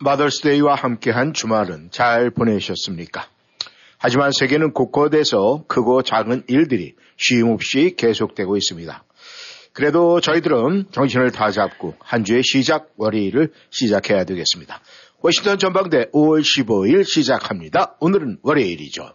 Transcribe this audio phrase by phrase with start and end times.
[0.00, 3.26] 마더스데이와 함께한 주말은 잘 보내셨습니까?
[3.98, 9.04] 하지만 세계는 곳곳에서 크고 작은 일들이 쉼없이 계속되고 있습니다.
[9.72, 14.80] 그래도 저희들은 정신을 다 잡고 한 주의 시작 월요일을 시작해야 되겠습니다.
[15.20, 17.96] 워싱턴 전방대 5월 15일 시작합니다.
[18.00, 19.14] 오늘은 월요일이죠.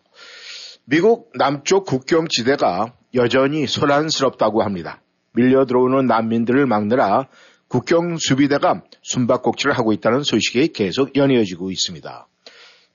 [0.86, 5.02] 미국 남쪽 국경 지대가 여전히 소란스럽다고 합니다.
[5.34, 7.27] 밀려 들어오는 난민들을 막느라
[7.70, 12.28] 국경 수비대가 숨바꼭질을 하고 있다는 소식이 계속 연이어지고 있습니다.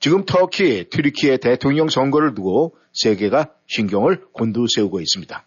[0.00, 5.46] 지금 터키, 트리키의 대통령 선거를 두고 세계가 신경을 곤두세우고 있습니다.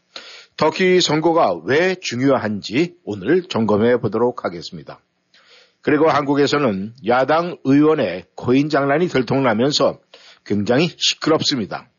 [0.56, 5.00] 터키 선거가 왜 중요한지 오늘 점검해 보도록 하겠습니다.
[5.81, 10.00] 그리고 한국에서는 야당 의원의 코인 장난이 들통나면서
[10.45, 11.89] 굉장히 시끄럽습니다.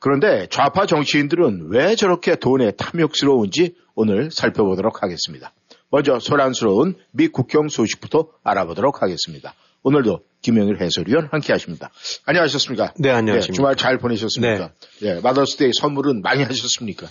[0.00, 5.52] 그런데 좌파 정치인들은 왜 저렇게 돈에 탐욕스러운지 오늘 살펴보도록 하겠습니다.
[5.92, 9.54] 먼저 소란스러운 미 국경 소식부터 알아보도록 하겠습니다.
[9.82, 11.90] 오늘도 김영일 해설위원 함께 하십니다.
[12.24, 12.94] 안녕하셨습니까?
[12.96, 13.52] 네, 안녕하십니까.
[13.52, 14.72] 네, 주말 잘 보내셨습니까?
[15.02, 15.14] 네.
[15.14, 17.08] 네, Mother's Day 선물은 많이 하셨습니까?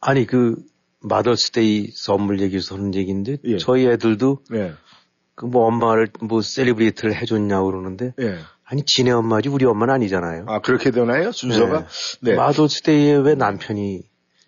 [0.00, 0.54] 아니, 그,
[1.00, 3.58] Mother's Day 선물 얘기해서 하는 얘기인데, 예.
[3.58, 4.74] 저희 애들도, 예.
[5.34, 8.38] 그뭐 엄마를 뭐 celebrate를 해줬냐고 그러는데, 예.
[8.64, 10.44] 아니, 지네 엄마지 우리 엄마는 아니잖아요.
[10.46, 11.32] 아, 그렇게 되나요?
[11.32, 11.88] 순서가?
[12.20, 12.30] 네.
[12.30, 12.36] 네.
[12.36, 14.02] 마더스데이에 왜 남편이,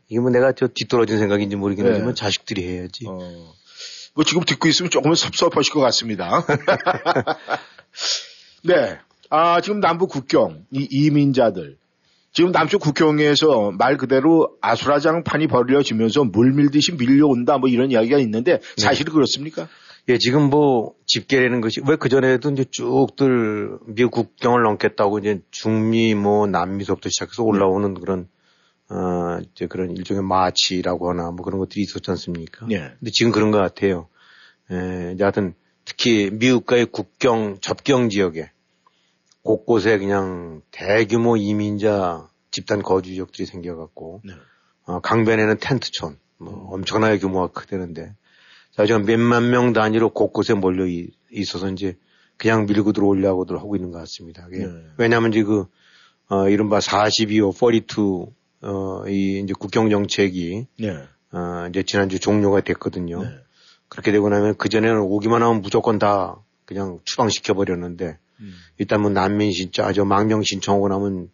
[0.09, 2.15] 이게 뭐 내가 저 뒤떨어진 생각인지 모르겠지만 네.
[2.15, 3.07] 자식들이 해야지.
[3.09, 3.55] 어.
[4.15, 6.45] 뭐 지금 듣고 있으면 조금은 섭섭하실 것 같습니다.
[8.65, 8.99] 네.
[9.29, 11.77] 아, 지금 남북 국경, 이 이민자들.
[12.33, 19.07] 지금 남쪽 국경에서 말 그대로 아수라장판이 벌려지면서 물 밀듯이 밀려온다 뭐 이런 이야기가 있는데 사실
[19.07, 19.13] 네.
[19.13, 19.69] 그렇습니까?
[20.09, 26.47] 예, 지금 뭐 집계라는 것이 왜 그전에도 이제 쭉들 미국 국경을 넘겠다고 이제 중미 뭐
[26.47, 28.29] 남미서부터 시작해서 올라오는 그런
[28.89, 32.67] 어, 이제 그런 일종의 마치라고 하나 뭐 그런 것들이 있었지 않습니까?
[32.67, 32.93] 네.
[32.99, 34.09] 근데 지금 그런 것 같아요.
[34.71, 35.55] 에, 이제 하여튼
[35.85, 38.51] 특히 미국과의 국경, 접경 지역에
[39.43, 44.33] 곳곳에 그냥 대규모 이민자 집단 거주 지역들이 생겨갖고, 네.
[44.85, 46.73] 어, 강변에는 텐트촌, 뭐 음.
[46.73, 48.15] 엄청나게 규모가 크대는데,
[48.73, 50.85] 자, 지금 몇만 명 단위로 곳곳에 몰려
[51.31, 51.97] 있어서 이제
[52.37, 54.47] 그냥 밀고 들어오려고들 하고 있는 것 같습니다.
[54.51, 54.67] 네.
[54.99, 55.67] 왜냐하면 이제 그,
[56.29, 58.33] 어, 이른바 42호, 42,
[58.67, 60.89] 어, 이 이제 국경 정책이, 네.
[61.33, 63.23] 어, 이제 지난주 종료가 됐거든요.
[63.23, 63.29] 네.
[63.89, 68.55] 그렇게 되고 나면 그전에는 오기만 하면 무조건 다 그냥 추방시켜 버렸는데 음.
[68.79, 71.31] 일단 뭐 난민 신청, 아저 망명 신청하고 나면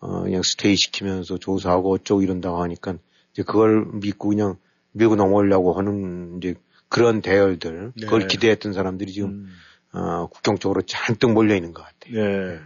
[0.00, 2.98] 어 그냥 스테이 시키면서 조사하고 어쩌고 이런다고 하니까
[3.32, 4.56] 이제 그걸 믿고 그냥
[4.92, 6.54] 밀고 넘어오려고 하는 이제
[6.88, 8.04] 그런 대열들 네.
[8.04, 9.48] 그걸 기대했던 사람들이 지금 음.
[9.92, 12.22] 어, 국경 쪽으로 잔뜩 몰려 있는 것 같아요.
[12.22, 12.60] 네.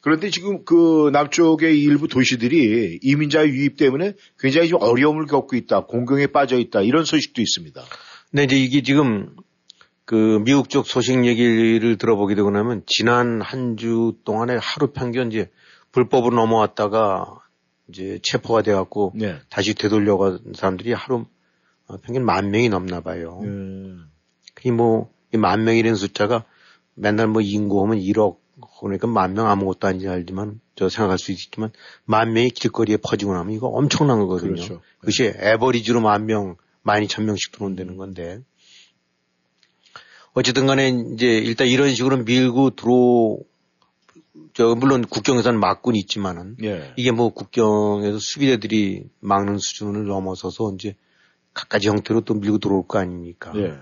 [0.00, 6.26] 그런데 지금 그 남쪽의 일부 도시들이 이민자 유입 때문에 굉장히 좀 어려움을 겪고 있다, 공경에
[6.26, 7.82] 빠져 있다 이런 소식도 있습니다.
[8.32, 9.34] 네, 이제 이게 지금
[10.04, 15.50] 그 미국 쪽 소식 얘기를 들어보게 되고 나면 지난 한 주 동안에 하루 평균 이제
[15.92, 17.40] 불법으로 넘어왔다가
[17.88, 19.36] 이제 체포가 돼갖고 네.
[19.50, 21.26] 다시 되돌려간 사람들이 하루
[21.86, 23.40] 어, 평균 만 명이 넘나 봐요.
[23.44, 24.06] 음.
[24.64, 26.44] 이뭐만 명이라는 숫자가
[26.94, 28.38] 맨날 뭐 인구하면 1억
[28.80, 31.70] 그러니까 만 명 아무것도 아닌지 알지만 저 생각할 수 있지만
[32.04, 34.54] 만 명이 길거리에 퍼지고 나면 이거 엄청난 거거든요.
[34.54, 34.80] 그렇죠.
[35.00, 38.40] 그것이 에버리지로 만 명, 만 이천 명씩 들어온다는 건데
[40.32, 43.38] 어쨌든 간에 이제 일단 이런 식으로 밀고 들어
[44.52, 46.92] 저 물론 국경에서는 막군 있지만은 예.
[46.96, 50.96] 이게 뭐 국경에서 수비대들이 막는 수준을 넘어서서 이제
[51.54, 53.52] 각가지 형태로 또 밀고 들어올 거 아닙니까?
[53.56, 53.74] 예.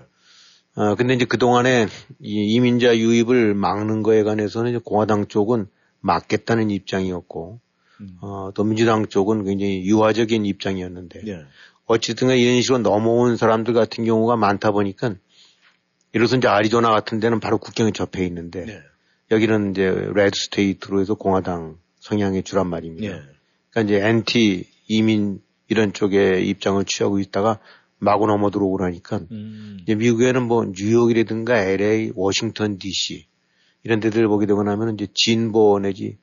[0.75, 1.87] 어, 근데 이제 그동안에
[2.19, 5.67] 이 이민자 유입을 막는 거에 관해서는 이제 공화당 쪽은
[6.01, 7.59] 막겠다는 입장이었고,
[8.01, 8.17] 음.
[8.21, 11.45] 어, 또 민주당 쪽은 굉장히 유화적인 입장이었는데, 예.
[11.85, 15.13] 어쨌든 이런 식으로 넘어온 사람들 같은 경우가 많다 보니까,
[16.11, 18.81] 이로서 이제 아리조나 같은 데는 바로 국경에 접해 있는데, 예.
[19.31, 23.07] 여기는 이제 red state로 해서 공화당 성향의 주란 말입니다.
[23.07, 23.21] 예.
[23.69, 27.59] 그러니까 이제 엔티 이민 이런 쪽의 입장을 취하고 있다가
[28.03, 29.77] 마구 넘어 들어오라니까 음.
[29.81, 33.25] 이제 미국에는 뭐 뉴욕이라든가 LA, 워싱턴 DC
[33.83, 36.17] 이런 데들 보게 되고 나면 이제 진보 내지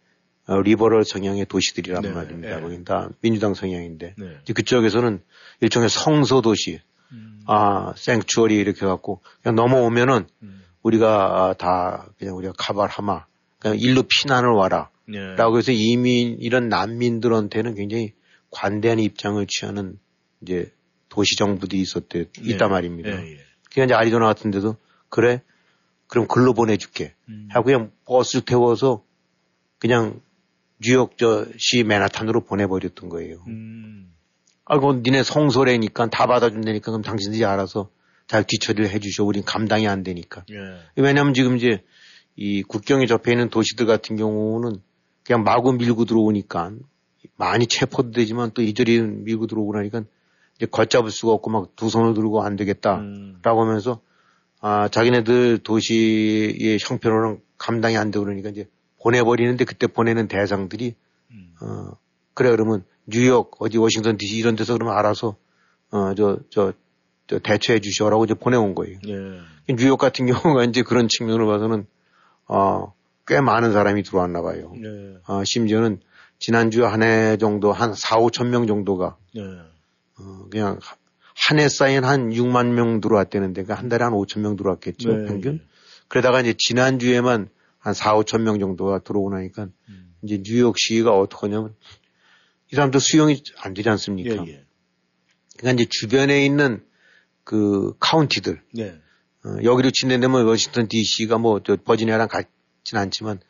[0.47, 2.57] 어, liberal 성향의 도시들이란 네, 말입니다.
[2.57, 2.63] 네.
[2.63, 4.27] 거긴 다 민주당 성향인데 네.
[4.43, 5.21] 이제 그쪽에서는
[5.61, 6.81] 일종의 성소 도시,
[7.13, 7.43] 음.
[7.47, 10.63] 아 생추어리 이렇게 갖고 그냥 넘어오면은 음.
[10.83, 13.27] 우리가 다 그냥 우리가 카발하마
[13.61, 14.91] 그러니까 일로 피난을 와라.
[15.07, 15.35] 네.
[15.37, 18.13] 라고 해서 이민, 이런 난민들한테는 굉장히
[18.51, 19.99] 관대한 입장을 취하는
[20.41, 20.73] 이제
[21.11, 23.11] 도시 정부들이 있었대, 있단 말입니다.
[23.11, 23.37] 예, 예.
[23.73, 24.77] 그냥 이제 아리조나 같은 데도
[25.11, 25.43] 그래?
[26.07, 27.15] 그럼 글로 보내줄게.
[27.29, 27.49] 음.
[27.51, 29.05] 하고 그냥 버스 태워서
[29.79, 30.21] 그냥
[30.83, 33.45] 뉴욕 저시 맨하탄으로 보내버렸던 거예요.
[33.49, 34.13] 음.
[34.65, 37.91] 아, 그 니네 성소래니까 다 받아준다니까 그럼 당신들이 알아서
[38.27, 39.25] 잘 뒤처리를 해주셔.
[39.25, 40.45] 우린 감당이 안 되니까.
[40.51, 40.57] 예.
[40.97, 41.83] 왜냐면 지금 이제
[42.37, 44.81] 이 국경에 접해 있는 도시들 같은 경우는
[45.25, 46.73] 그냥 마구 밀고 들어오니까
[47.37, 50.05] 많이 체포도 되지만 또 이저리 밀고 들어오고 나니까
[50.61, 53.41] 이제 걷잡을 수가 없고 막 두 손을 들고 안 되겠다라고 음.
[53.43, 54.01] 하면서
[54.61, 58.69] 아, 자기네들 도시의 형편으로는 감당이 안 되고 그러니까 이제
[59.03, 60.95] 보내버리는데 그때 보내는 대상들이
[61.31, 61.55] 음.
[61.63, 61.93] 어,
[62.35, 65.37] 그래 그러면 뉴욕 어디 워싱턴 DC 이런 데서 그러면 알아서
[65.91, 66.75] 어, 저, 저,
[67.27, 68.99] 저 대처해 주셔라고 이제 보내온 거예요.
[69.09, 69.75] 예.
[69.75, 71.87] 뉴욕 같은 경우가 이제 그런 측면으로 봐서는
[72.47, 72.93] 어,
[73.27, 74.73] 꽤 많은 사람이 들어왔나 봐요.
[74.77, 75.17] 예.
[75.27, 76.01] 어, 심지어는
[76.39, 79.41] 지난주 한 해 정도 한 4, 5천 명 정도가 예.
[80.21, 80.79] 어, 그냥
[81.35, 85.27] 한 해 쌓인 한 6만 명 들어왔다는데 그러니까 한 달에 한 5천 명 들어왔겠죠 네.
[85.27, 85.61] 평균.
[86.09, 90.15] 그러다가 이제 지난 주에만 한 4, 5천 명 정도가 들어오고 나니까 음.
[90.23, 91.75] 이제 뉴욕시가 어떡하냐면
[92.71, 94.47] 이 사람들 수용이 안 되지 예, 않습니까?
[94.47, 94.65] 예.
[95.57, 96.85] 그러니까 이제 주변에 있는
[97.45, 99.01] 그 카운티들 네.
[99.45, 103.41] 어, 여기로 친다면 워싱턴 DC가 뭐 저 버지니아랑 같진 않지만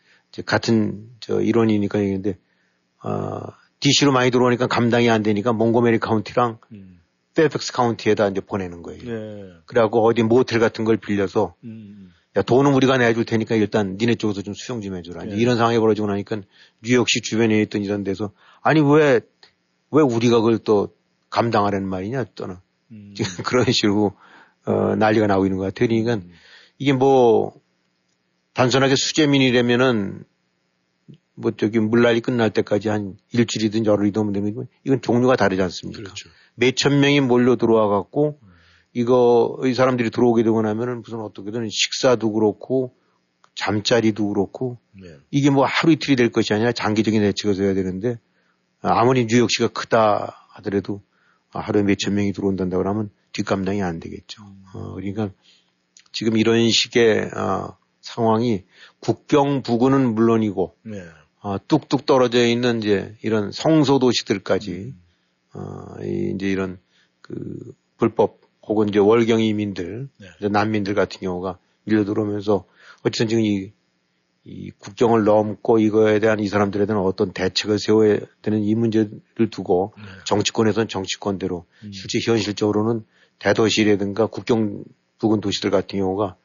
[0.46, 2.38] 같은 저 일원이니까 얘기인데
[3.02, 3.40] 어,
[3.80, 7.00] DC로 많이 들어오니까 감당이 안 되니까 몽고메리 카운티랑 음.
[7.34, 9.00] 페어팩스 카운티에다 이제 보내는 거예요.
[9.06, 9.52] 예.
[9.66, 12.12] 그래갖고 어디 모텔 같은 걸 빌려서 음.
[12.36, 15.26] 야 돈은 우리가 내줄 테니까 일단 니네 쪽에서 좀 수용 좀 해줘라.
[15.30, 15.36] 예.
[15.36, 16.42] 이런 상황이 벌어지고 나니까
[16.82, 18.32] 뉴욕시 주변에 있던 이런 데서
[18.62, 19.20] 아니 왜
[19.90, 20.94] 왜 우리가 그걸 또
[21.30, 22.56] 감당하라는 말이냐 또는
[22.90, 23.14] 음.
[23.16, 24.12] 지금 그런 식으로
[24.66, 25.88] 어, 난리가 나고 있는 것 같아요.
[25.88, 26.26] 그러니까
[26.78, 27.54] 이게 뭐
[28.54, 30.24] 단순하게 수재민이라면은
[31.40, 36.02] 뭐 저기 물난리 끝날 때까지 한 일주일이든 열흘이든 하면 거고 이건 종류가 다르지 않습니까?
[36.02, 36.28] 그렇죠.
[36.54, 38.38] 몇천 명이 몰려 들어와 갖고
[38.92, 42.94] 이거 이 사람들이 들어오게 되고 나면은 무슨 어떻게든 식사도 그렇고
[43.54, 45.16] 잠자리도 그렇고 네.
[45.30, 48.18] 이게 뭐 하루 이틀이 될 것이 아니라 장기적인 대책을 써야 되는데
[48.80, 51.02] 아무리 뉴욕시가 크다 하더라도
[51.48, 54.42] 하루에 몇천 명이 들어온다고 그러면 뒷감당이 안 되겠죠.
[54.74, 55.30] 어, 그러니까
[56.12, 58.64] 지금 이런 식의 어, 상황이
[59.00, 61.04] 국경 부근은 물론이고 네.
[61.42, 64.94] 어, 뚝뚝 떨어져 있는 이제 이런 성소 도시들까지
[65.54, 65.60] 어,
[66.02, 66.78] 이- 이제 이런
[67.22, 70.48] 그 불법 혹은 이제 월경 이민들, 네.
[70.48, 72.64] 난민들 같은 경우가 밀려 들어오면서
[73.02, 73.72] 어쨌든 지금 이,
[74.44, 79.94] 이 국경을 넘고 이거에 대한 이 사람들에 대한 어떤 대책을 세워야 되는 이 문제를 두고
[79.96, 80.02] 네.
[80.26, 81.92] 정치권에서는 정치권대로 음.
[81.92, 83.04] 실제 현실적으로는
[83.38, 84.84] 대도시라든가 국경
[85.18, 86.36] 부근 도시들 같은 경우가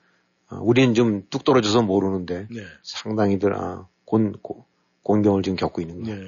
[0.52, 2.62] 어, 우리는 좀 뚝 떨어져서 모르는데 네.
[2.84, 4.66] 상당히들 아, 곤, 고-
[5.06, 6.28] 곤경을 지금 겪고 있는 거예요.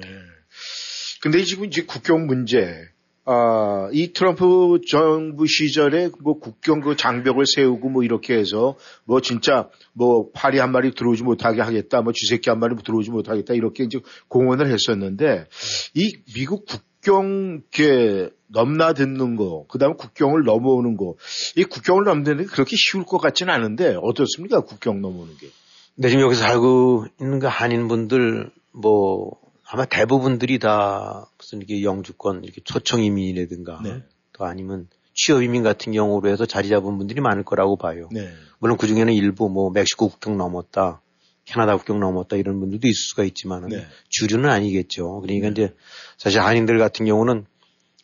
[1.20, 2.88] 근데 지금 이제 국경 문제,
[3.24, 9.68] 아, 이 트럼프 정부 시절에 뭐 국경 그 장벽을 세우고 뭐 이렇게 해서 뭐 진짜
[9.92, 13.98] 뭐 파리 한 마리 들어오지 못하게 하겠다, 뭐 쥐새끼 한 마리 들어오지 못하겠다 이렇게 이제
[14.28, 15.46] 공언을 했었는데
[15.94, 21.16] 이 미국 국경 이렇게 넘나듣는 거, 그 다음에 국경을 넘어오는 거,
[21.56, 24.60] 이 국경을 넘는 게 그렇게 쉬울 것 같지는 않은데 어떻습니까?
[24.60, 25.48] 국경 넘어오는 게.
[25.96, 29.36] 근데 지금 여기서 살고 있는 그 한인분들 뭐
[29.70, 34.02] 아마 대부분들이 다 무슨 이렇게 영주권 이렇게 초청 이민이라든가 네.
[34.32, 38.08] 또 아니면 취업 이민 같은 경우로 해서 자리 잡은 분들이 많을 거라고 봐요.
[38.12, 38.30] 네.
[38.60, 41.02] 물론 그 중에는 일부 뭐 멕시코 국경 넘었다,
[41.44, 43.84] 캐나다 국경 넘었다 이런 분들도 있을 수가 있지만 네.
[44.08, 45.20] 주류는 아니겠죠.
[45.20, 45.74] 그러니까 이제
[46.16, 47.46] 사실 한인들 같은 경우는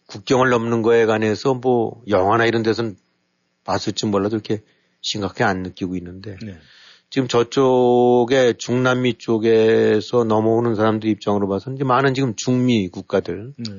[0.07, 2.97] 국경을 넘는 거에 관해서 뭐 영화나 이런 데서는
[3.65, 4.63] 봤을지 몰라도 이렇게
[5.01, 6.59] 심각하게 안 느끼고 있는데 네.
[7.15, 13.73] 지금 저쪽에 중남미 쪽에서 넘어오는 사람들 입장으로 봐서는 이제 많은 지금 중미 국가들, 네.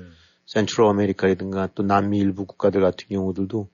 [0.46, 3.68] 센트럴 아메리카라든가 또 남미 일부 국가들 같은 경우들도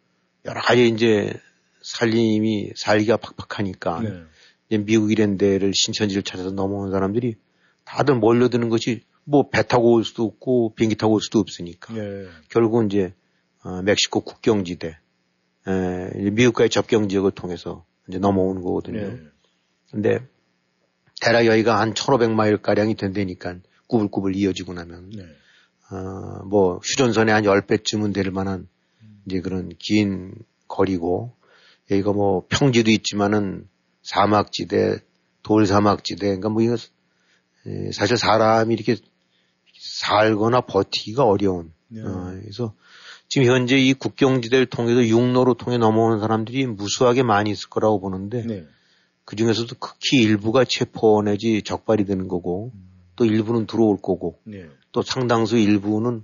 [0.45, 1.39] 여러 가지 이제
[1.83, 4.23] 살림이 살기가 팍팍하니까 네.
[4.67, 7.35] 이제 미국 이런 데를 신천지를 찾아서 넘어오는 사람들이
[7.85, 12.25] 다들 몰려드는 것이 뭐 배 타고 올 수도 없고 비행기 타고 올 수도 없으니까 네.
[12.49, 13.13] 결국은 이제
[13.63, 14.97] 어, 멕시코 국경지대,
[15.67, 19.01] 에, 미국과의 접경 지역을 통해서 이제 넘어오는 거거든요.
[19.01, 19.30] 네.
[19.91, 20.19] 근데
[21.21, 23.57] 대략 여기가 한 1500마일 가량이 된다니까
[23.87, 25.23] 꾸불꾸불 이어지고 나면 네.
[25.91, 28.67] 어, 뭐 휴전선에 한 10배쯤은 될 만한
[29.25, 30.33] 이제 그런 긴
[30.67, 31.35] 거리고
[31.91, 33.67] 여기가 뭐 평지도 있지만은
[34.01, 34.99] 사막지대,
[35.43, 36.75] 돌사막지대 그러니까 뭐 이거
[37.65, 38.95] 에, 사실 사람이 이렇게
[39.77, 42.01] 살거나 버티기가 어려운 네.
[42.01, 42.73] 어, 그래서
[43.27, 48.65] 지금 현재 이 국경지대를 통해서 육로로 통해 넘어오는 사람들이 무수하게 많이 있을 거라고 보는데 네.
[49.25, 52.71] 그 중에서도 극히 일부가 체포 내지 적발이 되는 거고
[53.15, 54.67] 또 일부는 들어올 거고 네.
[54.91, 56.23] 또 상당수 일부는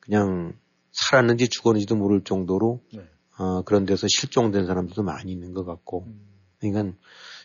[0.00, 0.54] 그냥
[0.92, 3.02] 살았는지 죽었는지도 모를 정도로 네.
[3.38, 6.20] 어, 그런 데서 실종된 사람들도 많이 있는 것 같고 음.
[6.58, 6.96] 그러니까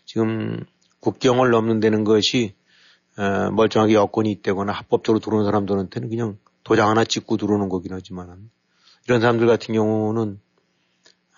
[0.05, 0.63] 지금
[0.99, 2.55] 국경을 넘는 데는 것이
[3.17, 8.49] 어, 멀쩡하게 여건이 있다거나 합법적으로 들어오는 사람들한테는 그냥 도장 하나 찍고 들어오는 거긴 하지만
[9.05, 10.39] 이런 사람들 같은 경우는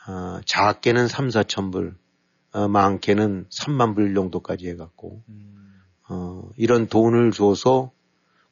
[0.07, 1.95] 어, 작게는 3, 4천 불,
[2.51, 5.21] 어, 많게는 3만 불 정도까지 해갖고
[6.09, 7.91] 어, 이런 돈을 줘서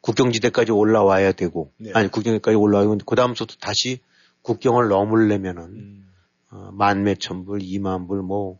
[0.01, 1.91] 국경지대까지 올라와야 되고 네.
[1.93, 3.99] 아니 국경지대까지 올라오면 그 다음부터 다시
[4.41, 6.07] 국경을 넘으려면은 음.
[6.49, 8.59] 어, 만 몇천 불, 이만 불, 뭐,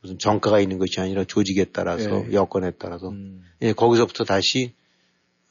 [0.00, 2.32] 무슨 정가가 있는 것이 아니라 조직에 따라서, 예.
[2.32, 3.42] 여건에 따라서, 음.
[3.60, 4.72] 예, 거기서부터 다시,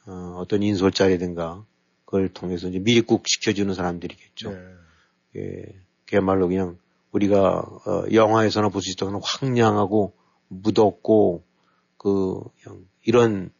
[0.06, 1.64] 어, 어떤 인솔자라든가,
[2.04, 4.50] 그걸 통해서 이제 미립국 시켜주는 사람들이겠죠.
[4.50, 4.58] 네.
[5.36, 5.62] 예,
[6.06, 6.78] 그야말로 그냥
[7.12, 10.14] 우리가, 어, 영화에서나 볼 수 있던 황량하고,
[10.48, 11.44] 무덥고,
[11.96, 12.40] 그,
[13.04, 13.50] 이런,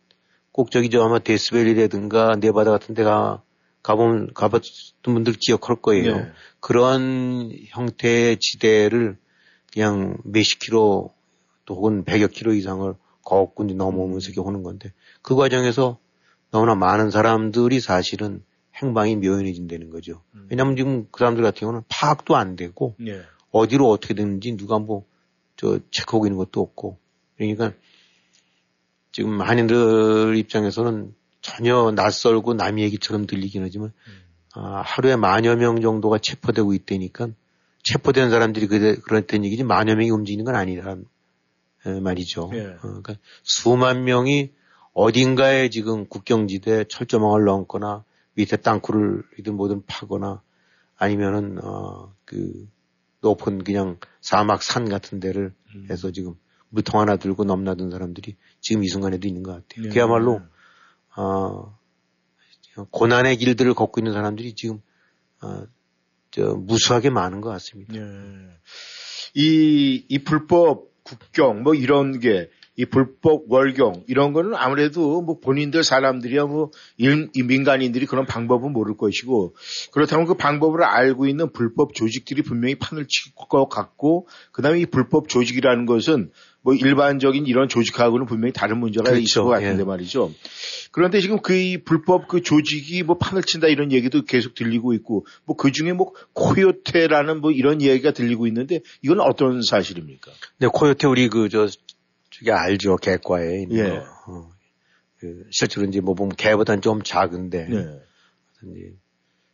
[0.52, 3.42] 꼭 저기 저 아마 데스밸리라든가 네바다 같은 데가
[3.82, 6.16] 가보면, 가봤던 분들 기억할 거예요.
[6.16, 6.32] 네.
[6.60, 9.16] 그런 형태의 지대를
[9.72, 11.12] 그냥 몇십 킬로
[11.64, 15.98] 또 혹은 백여 킬로 이상을 걷고 이제 넘어오면서 이렇게 오는 건데 그 과정에서
[16.50, 18.42] 너무나 많은 사람들이 사실은
[18.76, 20.22] 행방이 묘연해진다는 거죠.
[20.48, 23.20] 왜냐하면 지금 그 사람들 같은 경우는 파악도 안 되고 네.
[23.58, 26.98] 어디로 어떻게 되는지 누가 뭐저 체크하고 있는 것도 없고
[27.36, 27.72] 그러니까
[29.12, 33.92] 지금 한인들 입장에서는 전혀 낯설고 남의 얘기처럼 들리긴 하지만
[34.54, 37.28] 아, 하루에 만여 명 정도가 체포되고 있다니까
[37.82, 41.04] 체포된 사람들이 그, 그랬던 얘기지 만여 명이 움직이는 건 아니란
[41.86, 42.50] 에, 말이죠.
[42.54, 42.66] 예.
[42.66, 44.50] 어, 그러니까 수만 명이
[44.92, 50.42] 어딘가에 지금 국경지대 철조망을 넘거나 밑에 땅굴을 이든 뭐든 파거나
[50.96, 52.68] 아니면은 어, 그
[53.20, 55.52] 높은 그냥 사막 산 같은 데를
[55.90, 56.34] 해서 지금
[56.70, 59.86] 물통 하나 들고 넘나든 사람들이 지금 이 순간에도 있는 것 같아요.
[59.86, 59.88] 예.
[59.88, 60.40] 그야말로
[61.16, 61.78] 어,
[62.90, 64.80] 고난의 길들을 걷고 있는 사람들이 지금
[65.42, 65.66] 어,
[66.30, 67.94] 저 무수하게 많은 것 같습니다.
[67.96, 68.02] 예.
[69.34, 75.82] 이, 이 불법 국경, 뭐 이런 게, 이 불법 월경, 이런 거는 아무래도 뭐 본인들
[75.82, 79.56] 사람들이야 뭐, 일, 이 민간인들이 그런 방법은 모를 것이고,
[79.90, 84.86] 그렇다면 그 방법을 알고 있는 불법 조직들이 분명히 판을 칠 것 같고, 그 다음에 이
[84.86, 86.30] 불법 조직이라는 것은
[86.62, 89.22] 뭐 일반적인 이런 조직하고는 분명히 다른 문제가 그렇죠.
[89.22, 89.84] 있을 것 같은데 예.
[89.84, 90.32] 말이죠.
[90.92, 95.26] 그런데 지금 그 이 불법 그 조직이 뭐 판을 친다 이런 얘기도 계속 들리고 있고
[95.44, 100.30] 뭐 그 중에 뭐 코요테라는 뭐 이런 얘기가 들리고 있는데 이건 어떤 사실입니까?
[100.58, 101.68] 네, 코요테 우리 그 저
[102.38, 103.88] 저기 알죠 개과에 있는 예.
[103.90, 104.04] 거.
[104.28, 104.50] 어,
[105.18, 108.00] 그 실제로 이제 뭐 보면 개보다는 좀 작은데 네.
[108.62, 108.94] 이제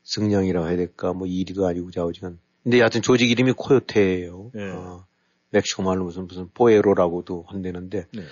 [0.02, 2.38] 승령이라고 해야 될까 뭐 이리도 아니고 좌우지간.
[2.62, 4.52] 근데 여하튼 조직 이름이 코요테예요.
[4.56, 4.62] 예.
[4.70, 5.06] 어,
[5.50, 8.22] 멕시코 말로 무슨 무슨 포에로라고도 한대는데 네.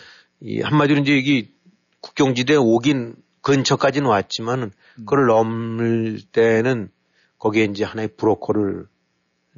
[0.41, 1.55] 이 한마디로 이제 여기
[2.01, 5.05] 국경지대에 오긴 근처까지는 왔지만은 음.
[5.05, 6.91] 그걸 넘을 때는
[7.39, 8.87] 거기에 이제 하나의 브로커를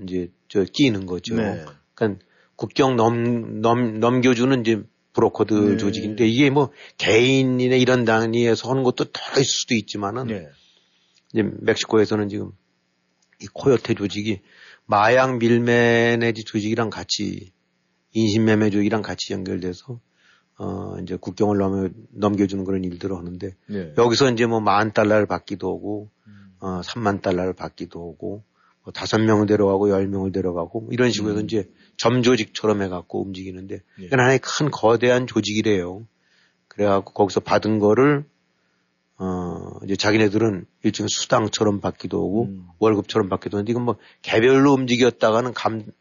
[0.03, 1.35] 이제 저 끼는 거죠.
[1.35, 1.65] 네.
[1.95, 2.25] 그러니까
[2.65, 5.77] 국경 넘, 넘, 넘겨주는 이제 브로커들 네.
[5.77, 10.49] 조직인데 이게 뭐 개인이나 이런 단위에서 하는 것도 더 있을 수도 있지만은 네.
[11.33, 12.53] 이제 멕시코에서는 지금
[13.43, 14.41] 이 코요테 조직이
[14.87, 17.53] 마약 밀매 내지 조직이랑 같이
[18.13, 20.01] 인신매매 조직이랑 같이 연결돼서
[20.57, 23.93] 어 이제 국경을 넘어 넘겨주는 그런 일들을 하는데 네.
[23.99, 26.09] 여기서 이제 뭐 만 달러를 받기도 하고
[26.61, 28.43] 어 3만 달러를 받기도 하고
[28.85, 31.45] 뭐 다섯 명을 데려가고 열 명을 데려가고 뭐 이런 식으로 해서 음.
[31.45, 34.05] 이제 점조직처럼 해갖고 움직이는데 예.
[34.05, 36.07] 이건 하나의 큰 거대한 조직이래요.
[36.69, 38.25] 그래갖고 거기서 받은 거를
[39.17, 42.67] 어 이제 자기네들은 일종의 수당처럼 받기도 하고 음.
[42.79, 45.93] 월급처럼 받기도 하는데 이건 뭐 개별로 움직였다가는 감그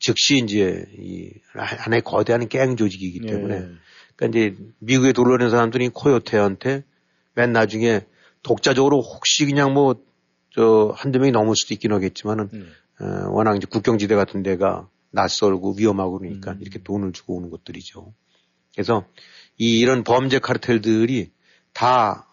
[0.00, 3.68] 즉시 이제 이 하나의 거대한 갱 조직이기 때문에 네.
[4.16, 6.82] 그러니까 이제 미국에 돌아오는 사람들이 코요테한테
[7.34, 8.00] 맨 나중에
[8.42, 9.94] 독자적으로 혹시 그냥 뭐
[10.54, 12.60] 저 한두 명이 넘을 수도 있긴 하겠지만은 네.
[13.00, 16.58] 어, 워낙 이제 국경지대 같은 데가 낯설고 위험하고 그러니까 음.
[16.60, 18.12] 이렇게 돈을 주고 오는 것들이죠.
[18.74, 19.06] 그래서
[19.58, 21.30] 이 이런 범죄 카르텔들이
[21.72, 22.26] 다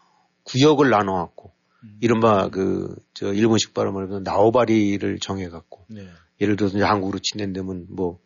[0.44, 1.98] 구역을 나눠갖고 음.
[2.02, 6.08] 이른바 그 저 일본식 발음으로 하면 나오바리를 정해갖고 네.
[6.40, 8.18] 예를 들어서 이제 한국으로 친낸다면 뭐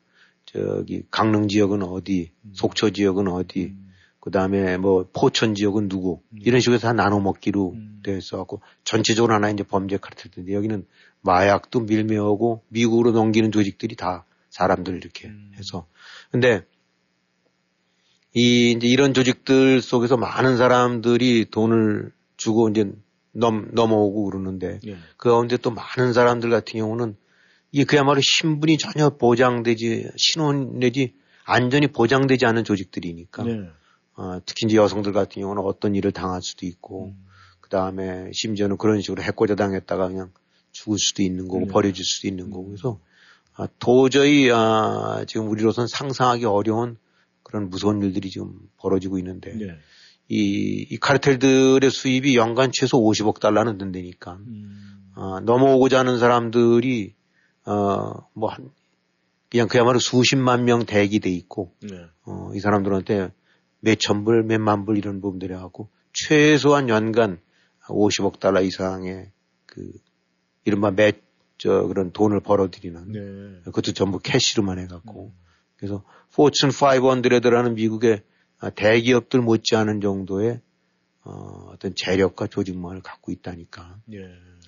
[0.46, 3.92] 저기 강릉 지역은 어디, 속초 지역은 어디, 음.
[4.20, 8.02] 그 다음에 뭐 포천 지역은 누구 이런 식으로 다 나눠 먹기로 음.
[8.04, 10.86] 되어 있어갖고 전체적으로 하나 이제 범죄 카르텔인데 여기는
[11.22, 15.52] 마약도 밀매하고 미국으로 넘기는 조직들이 다 사람들 이렇게 음.
[15.58, 15.88] 해서
[16.32, 16.62] 근데
[18.36, 22.92] 이 이제 이런 조직들 속에서 많은 사람들이 돈을 주고 이제
[23.32, 24.98] 넘 넘어오고 그러는데 예.
[25.18, 27.16] 그 가운데 또 많은 사람들 같은 경우는
[27.72, 33.70] 이게 그야말로 신분이 전혀 보장되지 신원 내지 안전이 보장되지 않은 조직들이니까 네.
[34.16, 37.26] 어, 특히 이제 여성들 같은 경우는 어떤 일을 당할 수도 있고 음.
[37.60, 40.32] 그 다음에 심지어는 그런 식으로 해코자 당했다가 그냥
[40.72, 41.68] 죽을 수도 있는 거고 네.
[41.72, 43.13] 버려질 수도 있는 거고 그래서 아,
[43.80, 46.98] 도저히 아, 지금 우리로선 상상하기 어려운
[47.44, 49.78] 그런 무서운 일들이 지금 벌어지고 있는데 네.
[50.28, 55.12] 이, 이 카르텔들의 수입이 연간 최소 50억 달러는 든다니까 음.
[55.16, 57.14] 어, 넘어오고자 하는 사람들이
[57.66, 58.72] 어, 뭐 한,
[59.50, 62.06] 그냥 그야말로 수십만 명 대기돼 있고 네.
[62.26, 63.32] 어, 이 사람들한테
[63.82, 67.40] 몇천 불, 몇만 불 이런 부분들이 하고 최소한 연간
[67.88, 69.30] 50억 달러 이상의
[69.66, 69.92] 그
[70.66, 71.18] 이른바 몇,
[71.64, 73.62] 저, 그런 돈을 벌어들이는 네.
[73.64, 75.32] 그것도 전부 캐시로만 해갖고
[75.78, 76.04] 그래서
[76.36, 78.22] 포춘 500라는 미국의
[78.60, 80.60] 아, 대기업들 못지않은 정도의
[81.24, 84.18] 어, 어떤 재력과 조직망을 갖고 있다니까 네.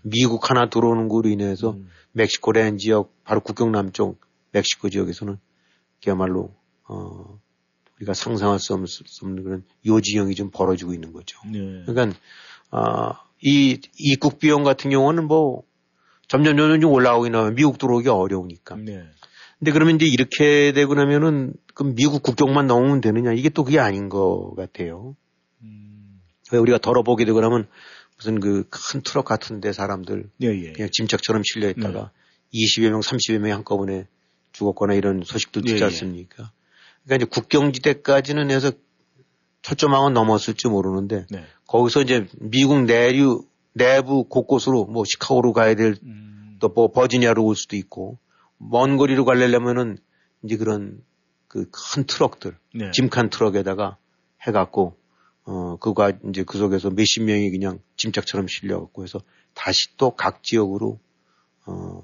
[0.03, 1.89] 미국 하나 들어오는 거로 인해서 음.
[2.13, 4.21] 멕시코 랜 지역 바로 국경 남쪽
[4.53, 5.37] 멕시코 지역에서는
[6.01, 6.55] 그야말로
[6.87, 7.41] 어,
[7.97, 11.39] 우리가 상상할 수 없는, 그런 요지형이 좀 벌어지고 있는 거죠.
[11.45, 11.83] 네.
[11.85, 12.17] 그러니까
[12.71, 15.63] 아, 이 입국 비용 같은 경우는 뭐
[16.27, 18.75] 점점 점점 좀 올라오긴 하면 미국 들어오기 어려우니까.
[18.77, 19.03] 네.
[19.59, 23.31] 근데 그러면 이제 이렇게 되고 나면은 그럼 미국 국경만 넘으면 되느냐?
[23.33, 25.15] 이게 또 그게 아닌 것 같아요.
[25.61, 26.21] 음.
[26.51, 27.67] 왜 우리가 덜어보게 되고 나면
[28.17, 30.71] 무슨 그 큰 트럭 같은데 사람들 예, 예.
[30.73, 32.11] 그냥 짐짝처럼 실려 있다가
[32.53, 34.07] 20여 명, 30여 명이 한꺼번에
[34.53, 35.83] 죽었거나 이런 소식도 듣지 예, 예.
[35.85, 36.51] 않습니까?
[37.03, 38.71] 그러니까 이제 국경지대까지는 해서
[39.61, 41.43] 철조망은 넘었을지 모르는데 네.
[41.67, 46.57] 거기서 이제 미국 내류 내부 곳곳으로 뭐 시카고로 가야 될 음.
[46.59, 48.17] 또뭐 버지니아로 올 수도 있고
[48.57, 49.97] 먼 거리로 가려면은
[50.43, 51.03] 이제 그런
[51.47, 52.91] 그 큰 트럭들 네.
[52.91, 53.97] 짐칸 트럭에다가
[54.47, 54.97] 해갖고
[55.43, 59.19] 어 그가 이제 그 속에서 몇십 명이 그냥 짐짝처럼 실려갖고 해서
[59.53, 60.99] 다시 또 각 지역으로
[61.65, 62.03] 어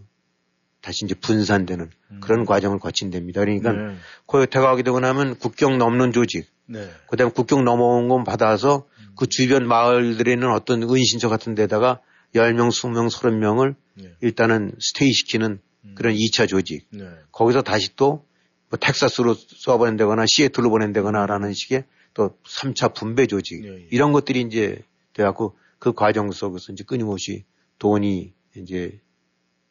[0.82, 1.90] 다시 이제 분산되는
[2.22, 3.42] 그런 과정을 거친답니다.
[3.42, 3.96] 그러니까 네.
[4.26, 6.90] 코요테가 하게 되고 나면 국경 넘는 조직, 네.
[7.08, 8.88] 그 다음에 국경 넘어온 건 받아서
[9.18, 12.00] 그 주변 마을들에 있는 어떤 은신처 같은 데다가
[12.36, 14.16] 10명, 20명, 30명을 네.
[14.22, 15.60] 일단은 스테이 시키는
[15.96, 16.88] 그런 2차 조직.
[16.92, 17.06] 네.
[17.32, 18.26] 거기서 다시 또
[18.72, 21.84] 뭐 텍사스로 쏘아보낸다거나 시애틀로 보낸다거나 라는 식의
[22.14, 23.66] 또 3차 분배 조직.
[23.66, 23.88] 예, 예.
[23.92, 24.82] 이런 것들이 이제
[25.14, 27.44] 돼갖고 그 과정 속에서 이제 끊임없이
[27.80, 29.00] 돈이 이제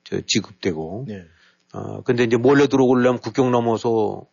[0.04, 1.24] 저 지급되고 네.
[1.72, 4.26] 어, 근데 이제 몰래 들어오려면 국경 넘어서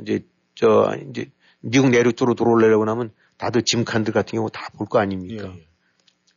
[0.00, 3.10] 이제 저 이제 미국 내륙 쪽으로 들어오려고 하면
[3.42, 5.52] 다들 짐칸들 같은 경우 다 볼거 예, 아닙니까?
[5.52, 5.66] 예.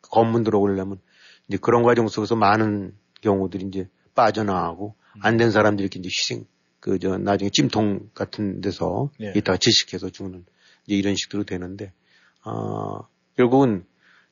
[0.02, 1.00] 검문 들어오려면
[1.48, 6.46] 이제 그런 과정 속에서 많은 경우들이 이제 빠져나가고 안된 사람들이 이렇게 이제 희생
[6.80, 9.34] 그 저 나중에 찜통 같은 데서 네.
[9.36, 10.46] 이따가 질식해서 죽는
[10.88, 11.94] 이제 이런 식으로 되는데
[12.42, 13.02] 아
[13.38, 13.86] 결국은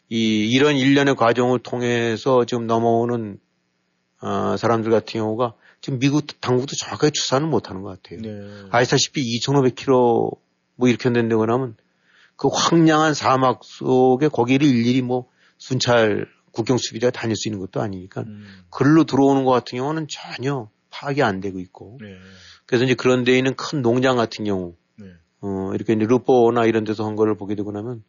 [0.09, 3.39] 이 이런 일련의 과정을 통해서 지금 넘어오는
[4.19, 8.21] 아, 사람들 같은 경우가 지금 미국 당국도 정확하게 추산을 못하는 것 같아요.
[8.21, 8.67] 네.
[8.71, 10.37] 아시다시피 2,500km
[10.75, 11.75] 뭐 이렇게 된다고 하면
[12.35, 18.21] 그 황량한 사막 속에 거기를 일일이 뭐 순찰 국경 수비대가 다닐 수 있는 것도 아니니까
[18.21, 18.45] 음.
[18.69, 22.15] 글로 들어오는 것 같은 경우는 전혀 파악이 안 되고 있고 네.
[22.65, 25.07] 그래서 이제 그런 데 있는 큰 농장 같은 경우 네.
[25.41, 28.03] 어 이렇게 이제 루포나 이런 데서 한 거를 보게 되고 나면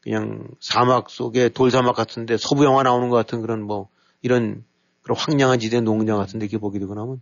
[0.00, 3.88] 그냥 사막 속에 돌사막 같은데 서부 영화 나오는 것 같은 그런 뭐
[4.22, 4.64] 이런
[5.02, 7.20] 그런 황량한 지대 농장 같은데 이렇게 보게 되고 나면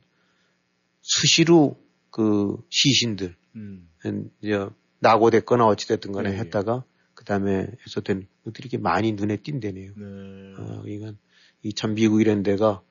[1.00, 1.76] 수시로
[2.10, 3.88] 그 시신들 음.
[4.42, 4.66] 이제
[5.00, 6.38] 낙오됐거나 어찌됐든 간에 예, 예.
[6.38, 6.84] 했다가
[7.14, 9.92] 그 다음에 해서 된 것들이 이렇게 많이 눈에 띈다네요.
[9.96, 10.04] 네.
[10.58, 11.12] 어, 그러니까
[11.62, 12.82] 이 참 미국 이런 데가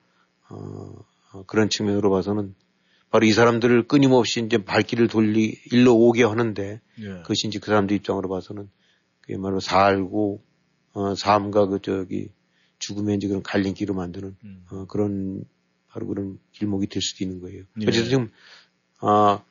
[0.49, 0.93] 어,
[1.33, 2.55] 어, 그런 측면으로 봐서는
[3.09, 7.07] 바로 이 사람들을 끊임없이 이제 발길을 돌리 일로 오게 하는데 네.
[7.21, 8.69] 그것이 이제 그 사람들 입장으로 봐서는
[9.21, 10.43] 그야말로 살고
[10.93, 12.29] 어, 삶과 그 저기
[12.79, 14.65] 죽음의 이제 그런 갈림길을 만드는 음.
[14.71, 15.43] 어, 그런
[15.87, 17.63] 바로 그런 길목이 될 수도 있는 거예요.
[17.79, 17.85] 예.
[17.85, 18.29] 그래서 지금
[18.99, 19.43] 아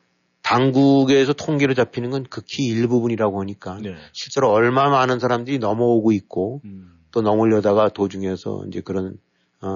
[0.46, 3.96] 당국에서 통계로 잡히는 건 극히 일부분이라고 하니까 네.
[4.12, 6.92] 실제로 얼마 많은 사람들이 넘어오고 있고 음.
[7.10, 9.16] 또 넘으려다가 도중에서 이제 그런
[9.60, 9.68] 어,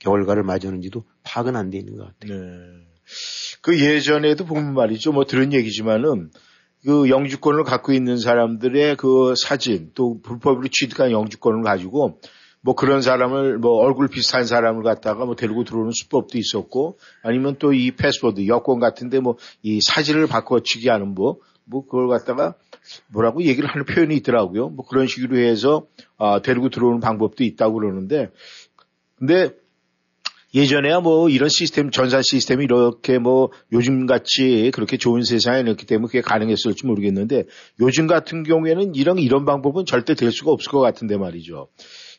[0.00, 2.40] 결과를 맞이하는지도 파악은 안 돼 있는 것 같아요.
[2.40, 2.46] 네.
[3.60, 5.12] 그 예전에도 보면 말이죠.
[5.12, 6.30] 뭐 들은 얘기지만은
[6.84, 12.20] 그 영주권을 갖고 있는 사람들의 그 사진 또 불법으로 취득한 영주권을 가지고
[12.62, 17.72] 뭐 그런 사람을 뭐 얼굴 비슷한 사람을 갖다가 뭐 데리고 들어오는 수법도 있었고 아니면 또
[17.72, 22.54] 이 패스워드 여권 같은데 뭐 이 사진을 바꿔치기 하는 뭐, 뭐 그걸 갖다가
[23.08, 24.68] 뭐라고 얘기를 하는 표현이 있더라고요.
[24.70, 25.86] 뭐 그런 식으로 해서
[26.18, 28.30] 아, 데리고 들어오는 방법도 있다고 그러는데
[29.16, 29.50] 근데
[30.52, 36.06] 예전에야 뭐 이런 시스템, 전산 시스템이 이렇게 뭐 요즘 같이 그렇게 좋은 세상에 넣기 때문에
[36.08, 37.44] 그게 가능했을지 모르겠는데
[37.80, 41.68] 요즘 같은 경우에는 이런, 이런 방법은 절대 될 수가 없을 것 같은데 말이죠.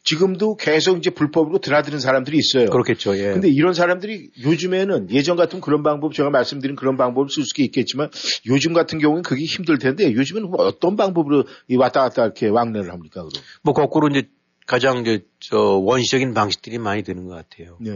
[0.03, 2.69] 지금도 계속 이제 불법으로 드나드는 사람들이 있어요.
[2.69, 3.17] 그렇겠죠.
[3.17, 3.33] 예.
[3.33, 8.09] 근데 이런 사람들이 요즘에는 예전 같은 그런 방법 제가 말씀드린 그런 방법을 쓸 수 있겠지만
[8.47, 12.91] 요즘 같은 경우는 그게 힘들 텐데 요즘은 뭐 어떤 방법으로 이 왔다 갔다 이렇게 왕래를
[12.91, 13.29] 합니까 그럼?
[13.61, 14.27] 뭐 거꾸로 이제
[14.65, 17.77] 가장 이제 저 원시적인 방식들이 많이 되는 것 같아요.
[17.79, 17.91] 네.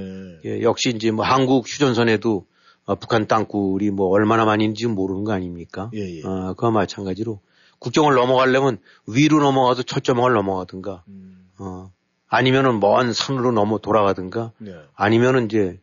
[0.45, 2.45] 예, 역시 이제 뭐 한국 휴전선에도
[2.85, 5.89] 어, 북한 땅굴이 뭐 얼마나 많이 있는지 모르는 거 아닙니까?
[5.95, 6.21] 예, 예.
[6.23, 7.39] 어, 그와 마찬가지로
[7.79, 11.91] 국경을 넘어가려면 위로 넘어가서 철조망을 넘어가든가, 음, 어,
[12.35, 14.73] 아니면은 먼 산으로 넘어 돌아가든가, 네.
[14.95, 15.79] 아니면은 이제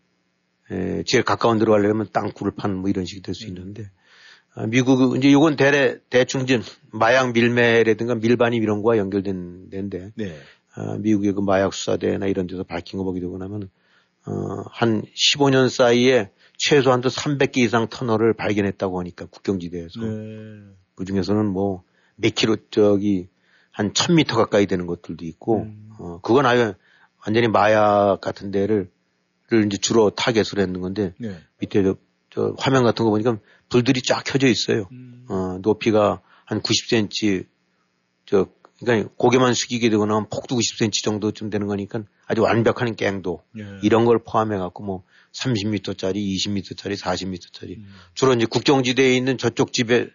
[0.71, 3.91] 에, 제일 가까운 데로 가려면 땅굴을 파는 뭐 이런 식이 될 수 있는데
[4.55, 6.61] 아, 미국 이제 이건 대래 대충 이제
[6.93, 10.37] 마약 밀매라든가 밀반입 이런 거와 연결된 데인데 네.
[10.75, 13.71] 아, 미국의 그 마약 수사대나 이런 데서 밝힌 거 보게 되고 나면
[14.27, 14.33] 어,
[14.71, 20.61] 한 15년 사이에 최소한도 300개 이상 터널을 발견했다고 하니까 국경지대에서 네.
[20.95, 21.83] 그 중에서는 뭐
[22.17, 23.29] 몇 킬로 저기
[23.71, 25.91] 한 1000m 가까이 되는 것들도 있고 음.
[26.03, 26.75] 어, 그건 아예
[27.25, 28.91] 완전히 마약 같은 데를
[29.49, 31.38] 를 이제 주로 타겟으로 했는 건데 네.
[31.61, 31.97] 밑에 저,
[32.31, 33.38] 저 화면 같은 거 보니까
[33.69, 34.88] 불들이 쫙 켜져 있어요.
[34.93, 35.27] 음.
[35.29, 37.47] 어, 높이가 한 90cm
[38.25, 38.47] 저
[38.81, 43.65] 그러니까 고개만 숙이게 되고 나면 폭도 90cm 정도쯤 되는 거니까 아주 완벽한 갱도 네.
[43.83, 47.95] 이런 걸 포함해 갖고 뭐 30m짜리, 20m짜리, 40m짜리 음.
[48.15, 50.09] 주로 이제 국경지대에 있는 저쪽 집에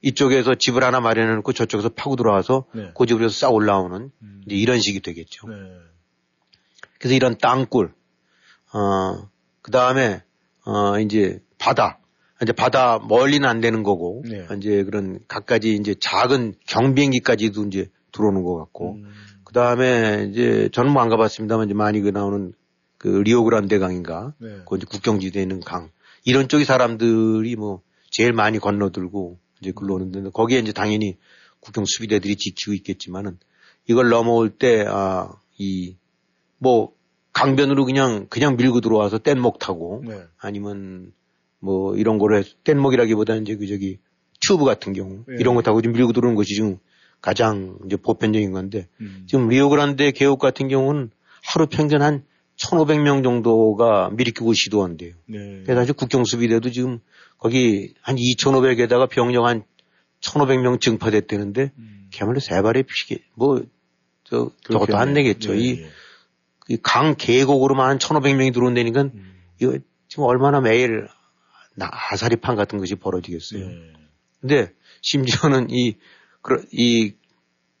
[0.00, 2.92] 이쪽에서 집을 하나 마련해 놓고 저쪽에서 파고 들어와서 네.
[2.96, 4.42] 그 집으로 싹 올라오는 음.
[4.46, 5.48] 이제 이런 식이 되겠죠.
[5.48, 5.54] 네.
[6.98, 7.92] 그래서 이런 땅굴,
[8.72, 9.28] 어,
[9.62, 10.22] 그 다음에,
[10.64, 11.98] 어, 이제 바다.
[12.42, 14.46] 이제 바다 멀리는 안 되는 거고, 네.
[14.56, 19.12] 이제 그런 각가지 이제 작은 경비행기까지도 이제 들어오는 것 같고, 음.
[19.44, 22.52] 그 다음에 이제 저는 뭐 안 가봤습니다만 이제 많이 그 나오는
[22.98, 24.58] 그 리오그란데 강인가, 네.
[24.68, 25.90] 그 국경지대에 있는 강,
[26.24, 27.80] 이런 쪽이 사람들이 뭐
[28.10, 31.16] 제일 많이 건너들고 이제 글로 오는데 거기에 이제 당연히
[31.60, 33.38] 국경 수비대들이 지키고 있겠지만은
[33.86, 35.96] 이걸 넘어올 때, 아, 이,
[36.58, 36.92] 뭐,
[37.32, 40.22] 강변으로 그냥, 그냥 밀고 들어와서 뗏목 타고 네.
[40.38, 41.12] 아니면
[41.60, 43.98] 뭐 이런 거를 해서 뗏목이라기보다는 이제 그 저기
[44.40, 45.36] 튜브 같은 경우 예.
[45.38, 46.78] 이런 거 타고 좀 밀고 들어오는 것이 지금
[47.20, 49.24] 가장 이제 보편적인 건데 음.
[49.26, 51.10] 지금 리오그란데 계곡 같은 경우는
[51.42, 52.24] 하루 평균 한
[52.58, 55.14] 1,500명 정도가 밀키고 시도한대요.
[55.26, 55.62] 네.
[55.62, 57.00] 그래서 사실 국경수비대도 지금
[57.38, 59.62] 거기 한 2,500에다가 병력 한
[60.20, 62.08] 1,500명 증파됐다는데 음.
[62.10, 63.62] 걔말로 세 발의 피게 뭐,
[64.24, 64.96] 저, 저것도.
[64.96, 65.54] 안 내겠죠.
[65.56, 65.88] 예, 이, 예.
[66.68, 69.34] 이강 계곡으로만 한 1,500명이 들어온다니까 음.
[69.60, 71.06] 이거 지금 얼마나 매일
[71.76, 73.66] 나- 아사리판 같은 것이 벌어지겠어요.
[73.68, 73.92] 네.
[74.40, 74.72] 근데
[75.02, 75.96] 심지어는 이,
[76.72, 77.14] 이,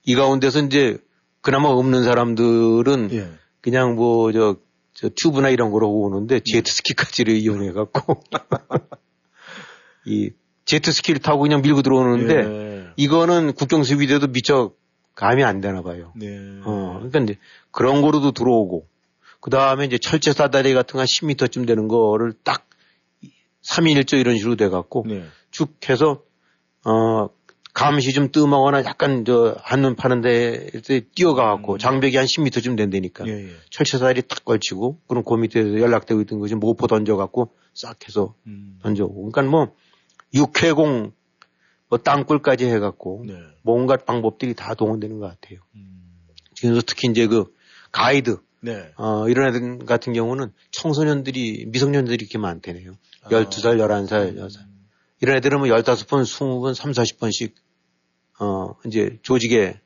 [0.04, 0.98] 이 가운데서 이제
[1.40, 3.28] 그나마 없는 사람들은 예.
[3.60, 4.56] 그냥 뭐 저,
[4.94, 8.22] 저 튜브나 이런 거로 오는데 제트스키까지를 이용해갖고
[10.08, 10.30] 이
[10.64, 12.86] 제트 스키를 타고 그냥 밀고 들어오는데 예.
[12.96, 14.72] 이거는 국경 수비대도 미처
[15.14, 16.12] 감이 안 되나 봐요.
[16.16, 16.26] 네.
[16.64, 17.36] 어, 그러니까 이제
[17.70, 18.86] 그런 거로도 들어오고,
[19.40, 22.66] 그 다음에 이제 철제 사다리 같은 거 한 10m쯤 되는 거를 딱
[23.68, 25.24] 3인 1조 이런 식으로 돼갖고 네.
[25.50, 26.22] 쭉 해서,
[26.84, 27.28] 어,
[27.74, 30.68] 감시 좀 뜸하거나 약간 저 한눈 파는 데
[31.14, 31.78] 뛰어가갖고 음.
[31.78, 33.26] 장벽이 한 10m쯤 된다니까.
[33.28, 33.50] 예, 예.
[33.70, 38.78] 철제 사다리 탁 걸치고, 그럼 그 밑에 연락되고 있던 것이 모포 던져갖고 싹 해서 음.
[38.82, 39.30] 던져오고.
[39.30, 39.74] 그러니까 뭐,
[40.34, 41.12] 육해공,
[41.88, 43.34] 뭐 땅굴까지 해갖고, 네.
[43.62, 45.60] 뭔가 방법들이 다 동원되는 것 같아요.
[45.74, 46.02] 음.
[46.60, 47.44] 그래서 특히 이제 그
[47.92, 48.92] 가이드, 네.
[48.96, 52.96] 어, 이런 애들 같은 경우는 청소년들이, 미성년들이 이렇게 많대네요.
[53.22, 53.28] 아.
[53.28, 54.60] 12살, 11살, 6살.
[55.20, 57.52] 이런 애들은 뭐 15번, 20번, 3, 40번씩,
[58.40, 59.80] 어, 이제 조직에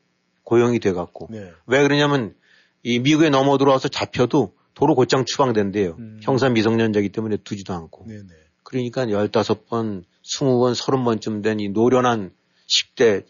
[0.45, 1.29] 고용이 돼 갖고.
[1.31, 1.51] 네.
[1.67, 2.35] 왜 그러냐면
[2.83, 5.97] 이 미국에 넘어 들어와서 잡혀도 도로 곧장 추방된대요.
[5.99, 6.21] 음.
[6.23, 8.07] 형사 미성년자이기 때문에 두지도 않고.
[8.09, 8.35] 네, 네.
[8.63, 12.33] 그러니까 15번, 20번, 30번쯤 된 이 노련한
[12.67, 13.25] 10대,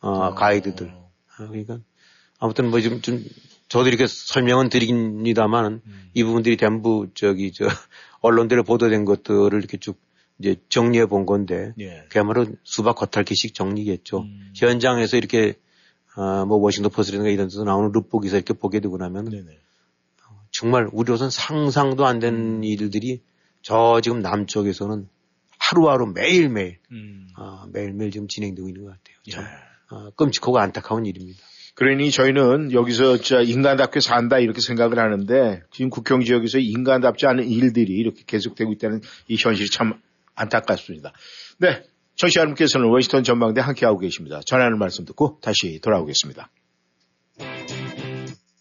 [0.00, 0.88] 어, 가이드들.
[0.88, 1.78] 아, 그러니까
[2.38, 3.24] 아무튼 뭐 좀, 좀
[3.68, 6.10] 저도 이렇게 설명은 드립니다만 음.
[6.12, 7.64] 이 부분들이 전부 저기 저
[8.20, 9.98] 언론들에 보도된 것들을 이렇게 쭉
[10.38, 12.04] 이제 정리해 본 건데 예.
[12.10, 14.22] 그야말로 수박 겉핥기식 정리겠죠.
[14.22, 14.52] 음.
[14.56, 15.54] 현장에서 이렇게
[16.14, 19.58] 아, 뭐 워싱턴 포스트라든가 이런 데서 나오는 룹보 기사 이렇게 보게 되고 나면 네네.
[20.50, 23.22] 정말 우리로선 상상도 안 되는 일들이
[23.62, 25.08] 저 지금 남쪽에서는
[25.72, 27.26] 하루하루 매일매일 음.
[27.36, 29.16] 아, 매일매일 지금 진행되고 있는 것 같아요.
[29.30, 29.48] 참 예.
[29.88, 31.38] 아, 끔찍하고 안타까운 일입니다.
[31.74, 37.94] 그러니 저희는 여기서 진짜 인간답게 산다 이렇게 생각을 하는데 지금 국경 지역에서 인간답지 않은 일들이
[37.94, 39.94] 이렇게 계속되고 있다는 이 현실이 참
[40.34, 41.12] 안타깝습니다.
[41.58, 41.82] 네.
[42.16, 44.40] 청취자 여러분께서는 워싱턴 전망대 함께하고 계십니다.
[44.44, 46.50] 전하는 말씀 듣고 다시 돌아오겠습니다.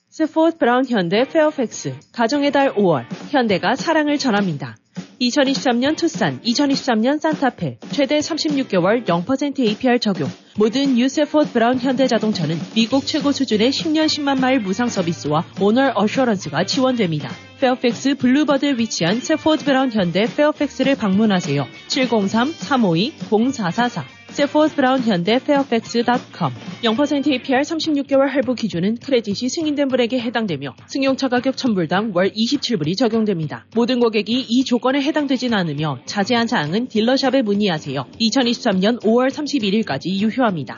[0.10, 4.78] Safford Brown 현대 페어팩스, 가정의 달 5월, 현대가 사랑을 전합니다.
[5.22, 10.28] 2023년 투싼, 2023년 산타페, 최대 36개월 0% APR 적용.
[10.58, 15.92] 모든 new Safford Brown 현대 자동차는 미국 최고 수준의 10년 10만 마일 무상 서비스와 owner
[15.96, 17.30] assurance가 지원됩니다.
[17.60, 21.68] 페어팩스 Boulevard에 위치한 Safford Brown 현대 페어팩스를 방문하세요.
[21.88, 31.28] 703-352-0444 Safford Brown 현대 페어팩스.com 0% APR 36개월 할부 기준은 크레딧이 승인된 분에게 해당되며 승용차
[31.28, 33.66] 가격 1000불당 월 27불이 적용됩니다.
[33.76, 38.06] 모든 고객이 이 조건에 해당되진 않으며 자세한 사항은 딜러샵에 문의하세요.
[38.20, 40.78] 2023년 5월 31일까지 유효합니다.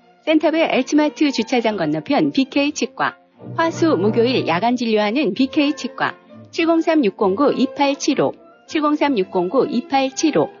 [0.25, 3.17] 센터빌 H마트 주차장 건너편 BK 치과.
[3.55, 6.15] 화수 목요일 야간 진료하는 BK 치과.
[6.51, 8.33] 703-609-2875.
[8.67, 10.60] 703-609-2875.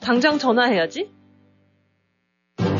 [0.00, 1.10] 당장 전화해야지.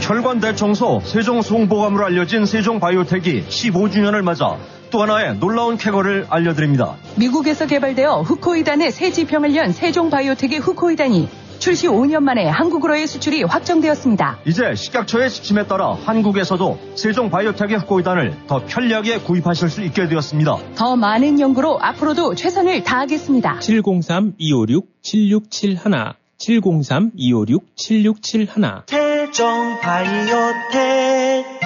[0.01, 4.57] 혈관 대청소 세종 송보감으로 알려진 세종 바이오텍이 15주년을 맞아
[4.91, 6.97] 또 하나의 놀라운 쾌거를 알려드립니다.
[7.17, 11.29] 미국에서 개발되어 후코이단의 새 지평을 연 세종 바이오텍의 후코이단이
[11.61, 14.39] 출시 5년 만에 한국으로의 수출이 확정되었습니다.
[14.47, 20.57] 이제 식약처의 지침에 따라 한국에서도 세종 바이오텍의 후코이단을 더 편리하게 구입하실 수 있게 되었습니다.
[20.75, 23.59] 더 많은 연구로 앞으로도 최선을 다하겠습니다.
[23.61, 31.61] 703-256-7671 703-256-7671 세종 바이오텍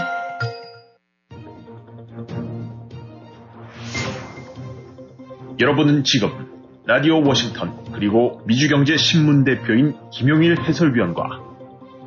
[5.61, 6.31] 여러분은 지금
[6.87, 11.43] 라디오 워싱턴 그리고 미주경제 신문 대표인 김용일 해설위원과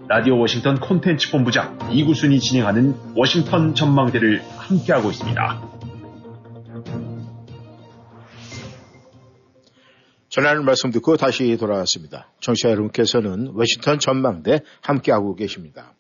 [0.09, 5.76] 라디오 워싱턴 콘텐츠 본부장 이구순이 진행하는 워싱턴 전망대를 함께하고 있습니다.
[10.37, 12.31] 전하는 말씀 듣고 다시 돌아왔습니다.
[12.41, 15.95] 청취자 여러분께서는 워싱턴 전망대 함께하고 계십니다.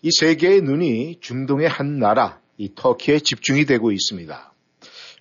[0.00, 4.52] 이 세계의 눈이 중동의 한 나라, 이 터키에 집중이 되고 있습니다.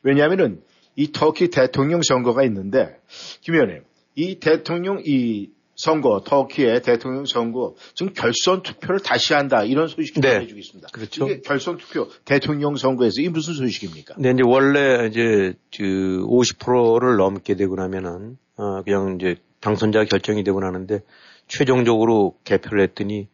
[0.04, 0.62] 왜냐하면은
[0.96, 3.00] 이 터키 대통령 선거가 있는데,
[3.42, 3.82] 김 의원님,
[4.14, 10.34] 이 대통령, 이 선거, 터키의 대통령 선거, 지금 결선 투표를 다시 한다, 이런 소식이 네.
[10.34, 10.90] 전해지고 있습니다.
[10.94, 11.26] 그렇죠.
[11.26, 14.14] 이게 결선 투표, 대통령 선거에서 이 무슨 소식입니까?
[14.20, 20.60] 네, 이제 원래 이제 그 50%를 넘게 되고 나면은 어 그냥 이제 당선자 결정이 되고
[20.60, 21.02] 나는데
[21.48, 23.28] 최종적으로 개표를 했더니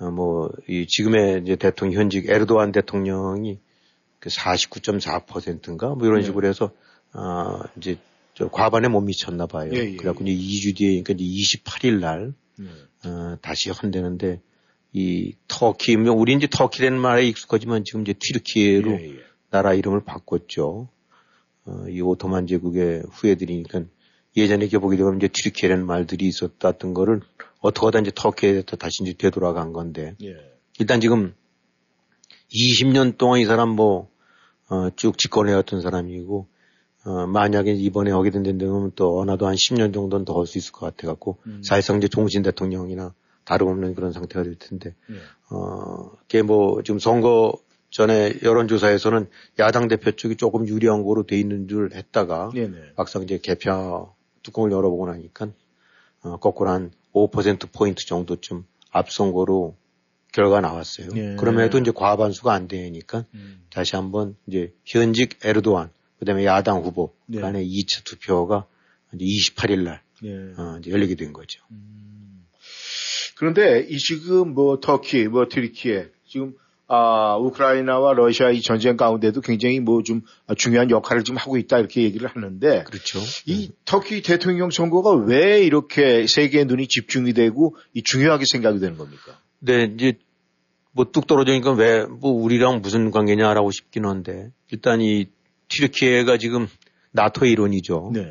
[0.00, 3.58] 어 뭐 이 지금의 이제 대통령 현직 에르도안 대통령이
[4.18, 6.26] 그 49.4%인가 뭐 이런 네.
[6.26, 6.72] 식으로 해서
[7.12, 7.98] 어 이제
[8.34, 9.70] 저 과반에 못 미쳤나 봐요.
[9.72, 12.66] 예, 예, 그래갖고 이제 2주 뒤에 그러니까 이제 28일 날 네.
[13.08, 14.40] 어, 다시 헌되는데
[14.92, 19.18] 이 터키, 뭐 우리 이제 터키라는 말에 익숙하지만 지금 이제 튀르키예로 예, 예.
[19.50, 20.88] 나라 이름을 바꿨죠.
[21.66, 23.82] 어, 이 오토만 제국의 후예들이니까
[24.36, 27.20] 예전에 이렇게 보게 되면 이제 튀르키예라는 말들이 있었던 거를
[27.60, 30.34] 어떻게 하다 이제 터키에 다시 이제 되돌아간 건데 예.
[30.78, 31.34] 일단 지금
[32.54, 34.08] 20년 동안 이 사람 뭐,
[34.68, 36.46] 어, 쭉 집권해왔던 사람이고,
[37.04, 40.86] 어, 만약에 이번에 하게 된다면 또 어나도 한 10년 정도는 더 할 수 있을 것
[40.86, 41.62] 같아갖고, 음.
[41.62, 45.14] 사실상 이제 종신 대통령이나 다름없는 그런 상태가 될 텐데, 예.
[45.50, 47.54] 어, 그게 뭐 지금 선거
[47.90, 52.92] 전에 여론조사에서는 야당 대표 쪽이 조금 유리한 거로 돼 있는 줄 했다가, 네네.
[52.96, 54.14] 막상 이제 개표
[54.44, 55.48] 뚜껑을 열어보고 나니까,
[56.22, 59.76] 어, 거꾸로 한 5% 포인트 정도쯤 앞선 거로
[60.32, 61.08] 결과 나왔어요.
[61.14, 61.36] 예.
[61.36, 63.64] 그럼에도 이제 과반수가 안 되니까 음.
[63.70, 67.40] 다시 한번 이제 현직 에르도안 그다음에 야당 후보 네.
[67.40, 68.66] 간의 2차 투표가
[69.14, 70.32] 이제 28일 날 예.
[70.60, 71.60] 어, 이제 열리게 된 거죠.
[73.36, 79.80] 그런데 이 지금 뭐 터키, 뭐 트리키에 지금 아 우크라이나와 러시아 이 전쟁 가운데도 굉장히
[79.80, 80.20] 뭐 좀
[80.56, 83.20] 중요한 역할을 지금 하고 있다 이렇게 얘기를 하는데 그렇죠.
[83.46, 89.38] 이 터키 대통령 선거가 왜 이렇게 세계의 눈이 집중이 되고 이 중요하게 생각이 되는 겁니까?
[89.60, 90.14] 네, 이제
[90.92, 95.26] 뭐 뚝 떨어지니까 왜 뭐 우리랑 무슨 관계냐라고 싶긴 한데 일단 이
[95.68, 96.68] 튀르키예가 지금
[97.12, 98.10] 나토의 일원이죠.
[98.12, 98.26] 네.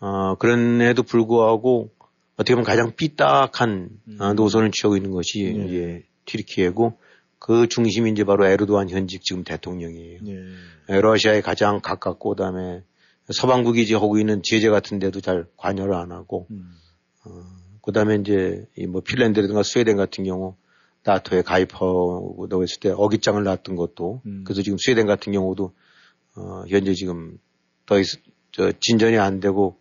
[0.00, 1.90] 어, 그런에도 불구하고
[2.34, 5.64] 어떻게 보면 가장 삐딱한 어, 노선을 취하고 있는 것이 네.
[5.66, 6.98] 이제 튀르키예고
[7.44, 10.20] 그 중심이 이제 바로 에르도안 현직 지금 대통령이에요.
[10.22, 10.32] 네.
[10.88, 12.84] 에, 러시아에 가장 가깝고 그다음에
[13.32, 16.46] 서방국이 이제 하고 있는 제재 같은 데도 잘 관여를 안 하고
[17.24, 17.30] 어,
[17.82, 20.54] 그다음에 이제 이 뭐 핀란드라든가 스웨덴 같은 경우
[21.02, 24.44] 나토에 가입하고 했을 때 어깃장을 놨던 것도 음.
[24.44, 25.74] 그래서 지금 스웨덴 같은 경우도
[26.36, 27.38] 어, 현재 지금
[27.86, 28.06] 더 있,
[28.52, 29.80] 저 진전이 안 되고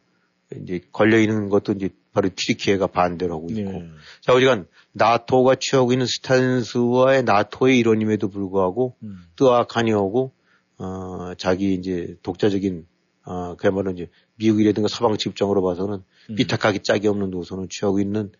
[0.63, 3.89] 이제 걸려 있는 것도 이제 바로 튀르키예가 반대를 하고 있고 네.
[4.21, 9.17] 자 우리가 나토가 취하고 있는 스탄스와의 나토의 일원임에도 불구하고 음.
[9.37, 10.33] 뜨악하니하고
[10.77, 12.85] 어 자기 이제 독자적인
[13.23, 16.35] 어 그야말로 이제 미국이라든가 서방 집정으로 봐서는 음.
[16.35, 18.31] 삐딱하기 짝이 없는 노선을 취하고 있는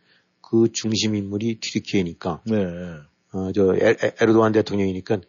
[0.41, 2.65] 그 중심 인물이 튀르키예니까 네.
[3.31, 3.75] 어저
[4.19, 5.21] 에르도안 대통령이니까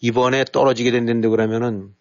[0.00, 1.94] 이번에 떨어지게 된다는데 그러면은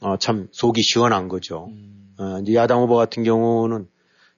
[0.00, 1.70] 어 참 속이 시원한 거죠.
[2.18, 3.88] 어 이제 야당 후보 같은 경우는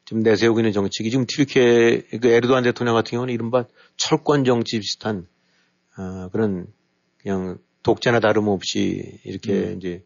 [0.07, 3.67] 지금 내세우고 있는 정책이 지금 튀르키예 그 에르도안 대통령 같은 경우는 이른바
[3.97, 5.27] 철권 정치 비슷한
[5.99, 6.69] 어 그런
[7.19, 9.77] 그냥 독재나 다름없이 이렇게 음.
[9.77, 10.05] 이제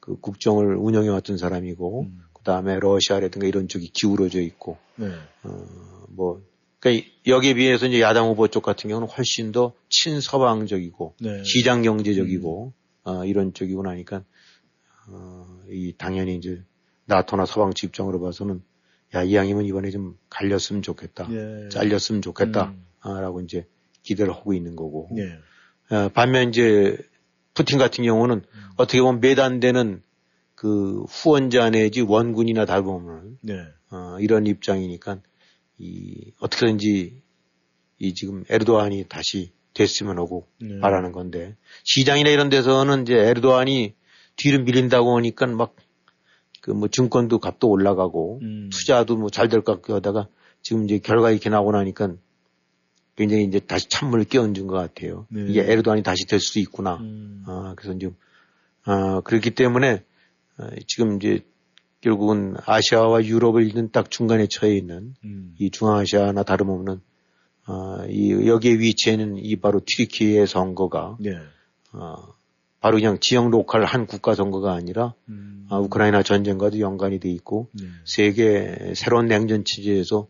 [0.00, 5.10] 그 국정을 운영해 왔던 사람이고 그 다음에 러시아라든가 이런 쪽이 기울어져 있고 네.
[6.08, 6.42] 뭐
[6.80, 11.44] 그러니까 여기에 비해서 이제 야당 후보 쪽 같은 경우는 훨씬 더 친서방적이고 네.
[11.44, 12.72] 시장 경제적이고
[13.04, 14.24] 어, 이런 쪽이고 나니까
[15.08, 16.62] 어, 이 당연히 이제
[17.04, 18.62] 나토나 서방 집정으로 봐서는
[19.14, 21.68] 야 이왕이면 이번에 좀 갈렸으면 좋겠다, 예.
[21.68, 22.86] 잘렸으면 좋겠다, 음.
[23.00, 23.66] 아, 라고 이제
[24.02, 25.08] 기대를 하고 있는 거고.
[25.12, 25.38] 네.
[25.94, 26.96] 어, 반면 이제
[27.54, 28.62] 푸틴 같은 경우는 음.
[28.76, 30.02] 어떻게 보면 매단되는
[30.54, 33.54] 그 후원자 내지 원군이나 다름없는 네.
[33.90, 35.20] 어, 이런 입장이니까
[35.78, 37.20] 이 어떻게든지
[37.98, 40.78] 이 지금 에르도안이 다시 됐으면 하고 네.
[40.80, 43.94] 바라는 건데 시장이나 이런 데서는 이제 에르도안이
[44.36, 45.74] 뒤로 밀린다고 하니까 막
[46.62, 48.70] 그 뭐 증권도 값도 올라가고 음.
[48.72, 50.28] 투자도 뭐 잘 될 것 같고 하다가
[50.62, 52.14] 지금 이제 결과 이렇게 나오고 나니까
[53.16, 55.26] 굉장히 이제 다시 찬물을 끼얹은 것 같아요.
[55.28, 55.44] 네.
[55.48, 56.96] 이게 에르도안이 다시 될 수도 있구나.
[56.96, 57.42] 음.
[57.46, 58.10] 아, 그래서 이제,
[58.84, 60.02] 아, 그렇기 때문에,
[60.58, 61.40] 어, 지금 이제
[62.00, 65.54] 결국은 아시아와 유럽을 잇는 딱 중간에 처해 있는 음.
[65.58, 67.00] 이 중앙아시아나 다름없는,
[67.66, 71.36] 아, 이, 여기에 위치해는 이 바로 튀르키의 선거가, 네.
[71.92, 72.16] 어,
[72.82, 75.66] 바로 그냥 지역 로컬 한 국가 선거가 아니라, 음.
[75.70, 77.86] 아, 우크라이나 전쟁과도 연관이 돼 있고, 네.
[78.04, 80.26] 세계 새로운 냉전 체제에서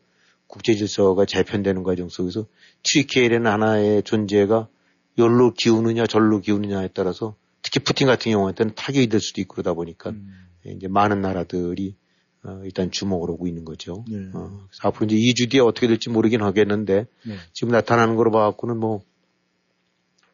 [0.46, 2.46] 국제 질서가 재편되는 과정 속에서
[2.82, 4.68] 튀르키예라는 하나의 존재가
[5.16, 10.10] 열로 기우느냐 절로 기우느냐에 따라서 특히 푸틴 같은 경우한테는 타격이 될 수도 있고 그러다 보니까
[10.10, 10.46] 음.
[10.66, 11.96] 이제 많은 나라들이
[12.44, 14.04] 어, 일단 주목을 하고 있는 거죠.
[14.10, 14.28] 네.
[14.34, 17.36] 어, 앞으로 이제 2주 뒤에 어떻게 될지 모르긴 하겠는데 네.
[17.54, 19.02] 지금 나타나는 거로 봐갖고는 뭐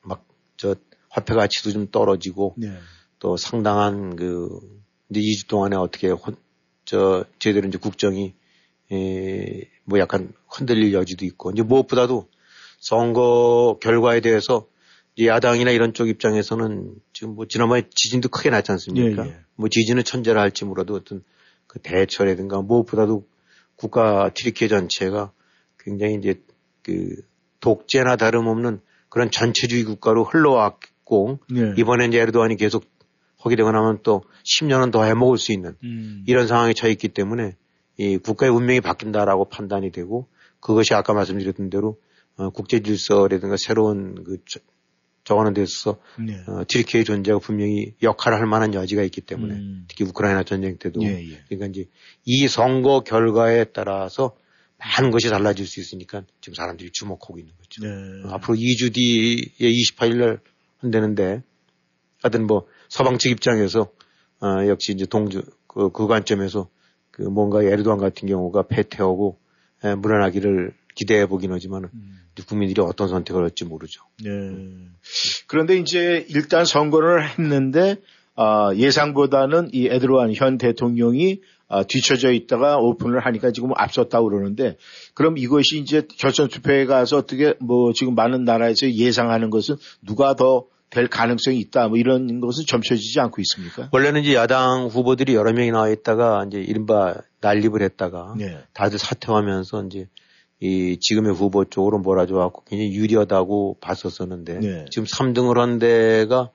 [0.02, 0.28] 막
[0.58, 0.74] 저
[1.08, 2.72] 화폐 가치도 좀 떨어지고 네.
[3.18, 4.48] 또 상당한 그
[5.10, 6.36] 이제 2주 동안에 어떻게 혼,
[6.84, 8.34] 저 제대로 이제 국정이
[8.92, 12.28] 에, 뭐 약간 흔들릴 여지도 있고 이제 무엇보다도
[12.80, 14.66] 선거 결과에 대해서
[15.16, 19.26] 이제 야당이나 이런 쪽 입장에서는 지금 뭐 지난번에 지진도 크게 났지 않습니까?
[19.26, 19.36] 예, 예.
[19.56, 21.24] 뭐 지진은 천재라 할지 몰라도 어떤
[21.66, 23.26] 그 대처라든가 무엇보다도
[23.76, 25.32] 국가 튀르키예 전체가
[25.78, 26.40] 굉장히 이제
[26.82, 27.16] 그
[27.60, 31.72] 독재나 다름없는 그런 전체주의 국가로 흘러왔 고 네.
[31.78, 32.84] 이번에 이제 에르도안이 계속
[33.38, 36.22] 하게 되고 나면 또 10년은 더 해먹을 수 있는 음.
[36.26, 37.56] 이런 상황에 처해 있기 때문에
[37.96, 40.28] 이 국가의 운명이 바뀐다라고 판단이 되고
[40.60, 41.98] 그것이 아까 말씀드렸던 대로
[42.36, 44.60] 어, 국제 질서라든가 새로운 그 저-
[45.24, 46.36] 정하는 데 있어서 네.
[46.46, 49.84] 어, 튀르키의 존재가 분명히 역할을 할 만한 여지가 있기 때문에 음.
[49.88, 51.42] 특히 우크라이나 전쟁 때도 예, 예.
[51.48, 51.86] 그러니까 이제
[52.24, 54.36] 이 선거 결과에 따라서
[54.78, 57.82] 많은 것이 달라질 수 있으니까 지금 사람들이 주목하고 있는 거죠.
[57.82, 58.28] 네.
[58.28, 60.40] 어, 앞으로 2주 뒤에 28일 날
[60.78, 61.42] 한다는데
[62.22, 63.90] 하여튼 뭐 서방 측 입장에서
[64.40, 66.68] 어, 역시 이제 동주 그, 그 관점에서
[67.10, 69.38] 그 뭔가 에르도안 같은 경우가 패퇴하고
[69.84, 71.88] 에, 물러나기를 기대해 보긴 하지만
[72.32, 74.02] 이제 국민들이 어떤 선택을 할지 모르죠.
[74.22, 74.30] 네.
[75.46, 77.96] 그런데 이제 일단 선거를 했는데
[78.34, 84.76] 아, 예상보다는 이 에드로안 현 대통령이 아, 뒤쳐져 있다가 오픈을 하니까 지금 앞섰다고 그러는데
[85.14, 90.68] 그럼 이것이 이제 결선 투표에 가서 어떻게 뭐 지금 많은 나라에서 예상하는 것은 누가 더
[90.90, 93.88] 될 가능성이 있다 뭐 이런 것은 점쳐지지 않고 있습니까?
[93.92, 98.58] 원래는 이제 야당 후보들이 여러 명이 나와 있다가 이제 이른바 난립을 했다가 네.
[98.72, 100.08] 다들 사퇴하면서 이제
[100.60, 104.84] 이 지금의 후보 쪽으로 몰아줘갖고 굉장히 유리하다고 봤었었는데 네.
[104.90, 106.50] 지금 3등을 한 데가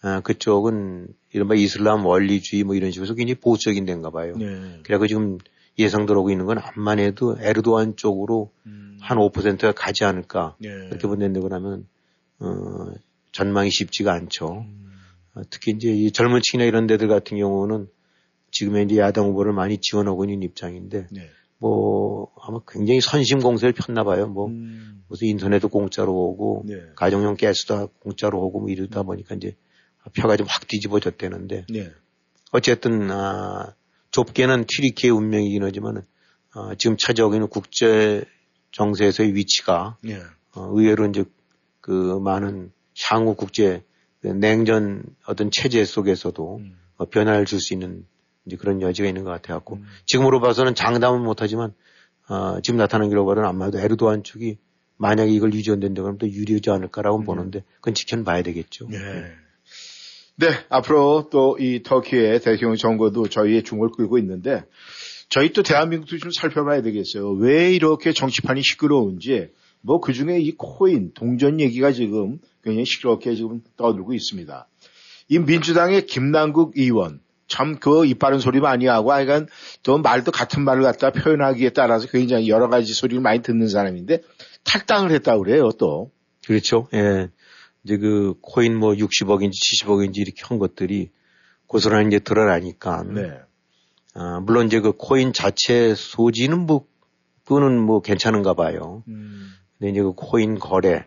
[0.00, 4.34] 아, 그쪽은 이른바 이슬람 원리주의 뭐 이런 식으로 굉장히 보수적인 데인가 봐요.
[4.36, 4.80] 네.
[4.84, 5.38] 그래고 지금
[5.78, 8.50] 예상들 오고 있는 건 암만 해도 에르도안 쪽으로
[9.00, 10.56] 한 5%가 가지 않을까.
[10.58, 10.68] 네.
[10.88, 11.86] 그렇게 본다고 하면,
[12.40, 12.92] 어,
[13.32, 14.66] 전망이 쉽지가 않죠.
[15.34, 17.88] 어, 특히 이제 이 젊은 층이나 이런 데들 같은 경우는
[18.50, 21.28] 지금의 이제 야당 후보를 많이 지원하고 있는 입장인데, 네.
[21.58, 24.26] 뭐, 아마 굉장히 선심 공세를 폈나 봐요.
[24.26, 24.48] 뭐,
[25.08, 26.74] 무슨 인터넷도 공짜로 오고, 네.
[26.96, 29.54] 가정용 가스도 공짜로 오고 뭐 이러다 보니까 이제
[30.16, 31.90] 표가 좀 확 뒤집어졌다는데, 네.
[32.52, 33.74] 어쨌든 아,
[34.10, 36.02] 좁게는 튀리키의 운명이긴 하지만
[36.52, 38.24] 아, 지금 차지하고 있는 국제
[38.72, 40.18] 정세에서의 위치가 네.
[40.54, 41.24] 어, 의외로 이제
[41.80, 42.72] 그 많은
[43.08, 43.82] 향후 국제
[44.20, 46.60] 그 냉전 어떤 체제 속에서도
[46.96, 48.06] 어, 변화를 줄 수 있는
[48.46, 49.76] 이제 그런 여지가 있는 것 같아갖고
[50.06, 51.74] 지금으로 봐서는 장담은 못하지만
[52.28, 54.58] 어, 지금 나타난 기로 봐서는 아마도 에르도안 쪽이
[54.96, 58.88] 만약에 이걸 유지한다고 하면 또 유리하지 않을까라고 보는데 그건 지켜봐야 되겠죠.
[58.88, 58.98] 네.
[60.40, 64.62] 네, 앞으로 또 이 터키의 대통령 선거도 저희의 중을 끌고 있는데
[65.28, 67.32] 저희 또 대한민국도 좀 살펴봐야 되겠어요.
[67.32, 69.48] 왜 이렇게 정치판이 시끄러운지
[69.80, 74.68] 뭐 그 중에 이 코인 동전 얘기가 지금 굉장히 시끄럽게 지금 떠들고 있습니다.
[75.28, 79.48] 이 민주당의 김남국 의원 참 그 이빠른 소리 많이 하고 하여간
[79.82, 84.22] 또 말도 같은 말을 갖다 표현하기에 따라서 굉장히 여러 가지 소리를 많이 듣는 사람인데
[84.64, 86.12] 탈당을 했다고 그래요 또.
[86.46, 86.88] 그렇죠.
[86.94, 87.28] 예.
[87.88, 91.10] 이제 그 코인 뭐 60억인지 70억인지 이렇게 한 것들이
[91.66, 93.02] 고스란히 이제 드러나니까.
[93.04, 93.40] 네.
[94.14, 96.86] 아, 물론 이제 그 코인 자체 소지는 뭐,
[97.44, 99.02] 그거는 뭐 괜찮은가 봐요.
[99.78, 101.06] 근데 이제 그 코인 거래,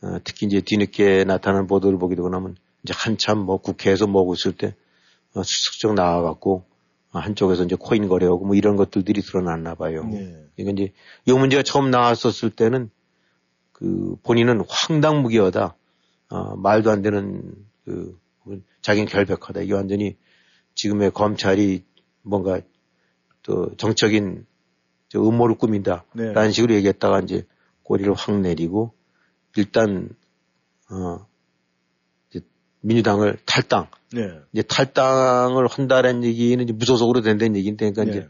[0.00, 4.76] 어, 특히 이제 뒤늦게 나타난 보도를 되고 나면 이제 한참 뭐 국회에서 뭐고 있을 때
[5.34, 6.64] 어, 슬쩍 나와갖고
[7.12, 10.04] 어, 한쪽에서 이제 코인 거래하고 뭐 이런 것들이 드러났나 봐요.
[10.04, 10.44] 네.
[10.54, 10.92] 그러니까 이제
[11.24, 12.90] 이 문제가 처음 나왔었을 때는
[13.72, 15.74] 그 본인은 황당무계하다.
[16.32, 17.42] 어, 말도 안 되는
[17.84, 18.18] 그
[18.80, 19.60] 자기는 결백하다.
[19.60, 20.16] 이게 완전히
[20.74, 21.84] 지금의 검찰이
[22.22, 22.62] 뭔가
[23.42, 24.46] 또 정적인
[25.10, 26.06] 저 음모를 꾸민다.
[26.14, 26.32] 네.
[26.32, 27.44] 라는 식으로 얘기했다가 이제
[27.82, 28.94] 꼬리를 확 내리고
[29.56, 30.08] 일단
[30.90, 31.26] 어
[32.30, 32.40] 이제
[32.80, 33.88] 민주당을 탈당.
[34.14, 34.40] 네.
[34.54, 38.10] 이제 탈당을 한다는 얘기는 이제 무소속으로 된다는 얘기인데 그러니까 네.
[38.10, 38.28] 이제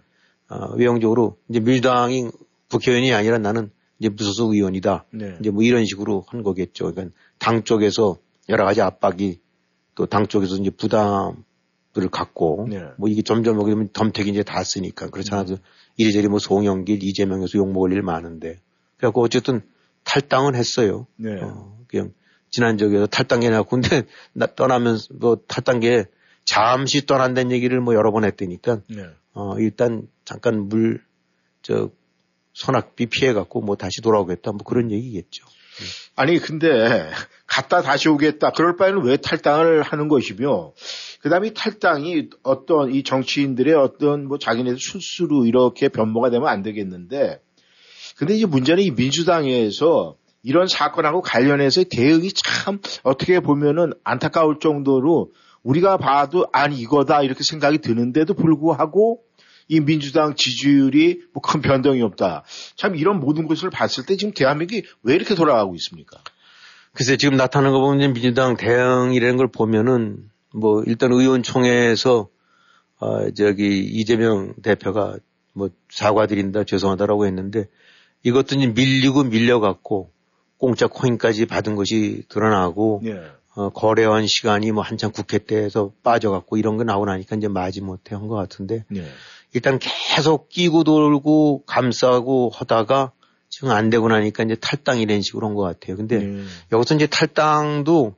[0.48, 2.30] 어, 외형적으로 이제 민주당이
[2.68, 3.70] 국회의원이 아니라 나는
[4.02, 5.04] 이제 무소속 의원이다.
[5.10, 5.36] 네.
[5.38, 6.92] 이제 뭐 이런 식으로 한 거겠죠.
[6.92, 9.38] 그러니까 당 쪽에서 여러 가지 압박이
[9.94, 11.36] 또 당 쪽에서 이제 부담을
[12.10, 12.82] 갖고 네.
[12.98, 15.58] 뭐 이게 점점 오게 되면 덤택이 이제 다 쓰니까 그렇지 않아도
[15.98, 18.58] 이리저리 뭐 송영길, 이재명에서 욕 먹을 일 많은데
[18.96, 19.60] 그래갖고 어쨌든
[20.02, 21.06] 탈당은 했어요.
[21.14, 21.40] 네.
[21.40, 22.12] 어, 그냥
[22.50, 24.02] 지난 적에서 탈당해 나 군대
[24.34, 26.06] 나 떠나면서 뭐 탈당계
[26.44, 29.06] 잠시 떠난다는 얘기를 뭐 여러 번 했다니까 네.
[29.32, 31.00] 어 일단 잠깐 물
[31.62, 31.90] 저
[32.52, 35.44] 소낙비 피해 갖고 뭐 다시 돌아오겠다 뭐 그런 얘기겠죠.
[36.14, 37.10] 아니 근데
[37.46, 38.50] 갔다 다시 오겠다.
[38.50, 40.72] 그럴 바에는 왜 탈당을 하는 것이며
[41.22, 47.40] 그다음에 이 탈당이 어떤 이 정치인들의 어떤 뭐 자기네들 술수로 이렇게 변모가 되면 안 되겠는데
[48.16, 55.32] 근데 이제 문제는 이 민주당에서 이런 사건하고 관련해서 대응이 참 어떻게 보면은 안타까울 정도로
[55.62, 59.22] 우리가 봐도 아니 이거다 이렇게 생각이 드는데도 불구하고
[59.68, 62.44] 이 민주당 지지율이 뭐 큰 변동이 없다.
[62.76, 66.18] 참 이런 모든 것을 봤을 때 지금 대한민국이 왜 이렇게 돌아가고 있습니까?
[66.94, 72.28] 글쎄 지금 나타나는 거 보면 민주당 대응이라는 걸 보면은 뭐 일단 의원총회에서
[72.98, 75.16] 어 저기 이재명 대표가
[75.54, 77.66] 뭐 사과드린다 죄송하다라고 했는데
[78.22, 80.10] 이것도 이제 밀리고 밀려갖고
[80.58, 83.20] 공짜 코인까지 받은 것이 드러나고 예.
[83.54, 88.14] 어, 거래한 시간이 뭐 한참 국회 때에서 빠져갖고 이런 거 나오고 나니까 이제 마지 못해
[88.14, 89.04] 한 것 같은데 네.
[89.52, 93.12] 일단 계속 끼고 돌고 감싸고 하다가
[93.48, 95.96] 지금 안 되고 나니까 이제 탈당 이런 식으로 한것 같아요.
[95.96, 96.44] 근데 네.
[96.72, 98.14] 여기서 이제 탈당도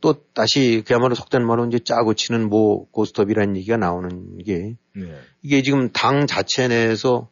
[0.00, 5.14] 또 다시 그야말로 속된 말로 이제 짜고 치는 뭐 고스톱이라는 얘기가 나오는 게 네.
[5.42, 7.28] 이게 지금 당 자체 내에서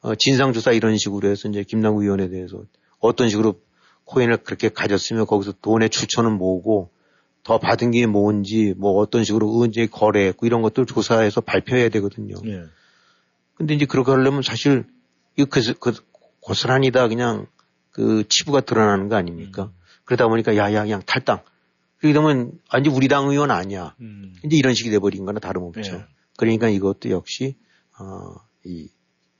[0.00, 2.62] 어, 진상조사 이런 식으로 해서 이제 김남국 의원에 대해서
[2.98, 3.60] 어떤 식으로
[4.04, 6.90] 코인을 그렇게 가졌으면 거기서 돈의 출처는 뭐고
[7.44, 12.36] 더 받은 게 뭔지 뭐 어떤 식으로 언제 거래했고 이런 것들 조사해서 발표해야 되거든요.
[12.44, 12.62] 네.
[13.62, 14.84] 근데 이제 그렇게 하려면 사실
[15.36, 15.94] 이 그, 그
[16.40, 17.46] 고스란히 다 그냥
[17.92, 19.70] 그 치부가 드러나는 거 아닙니까?
[20.04, 21.42] 그러다 보니까 야야 그냥 탈당.
[21.98, 23.94] 그러게 되면 완전 우리 당 의원 아니야.
[24.00, 24.34] 음.
[24.44, 25.92] 이제 이런 식이 돼버린 거나 다름없죠.
[25.92, 26.04] 네.
[26.36, 27.54] 그러니까 이것도 역시
[28.00, 28.34] 어,
[28.64, 28.88] 이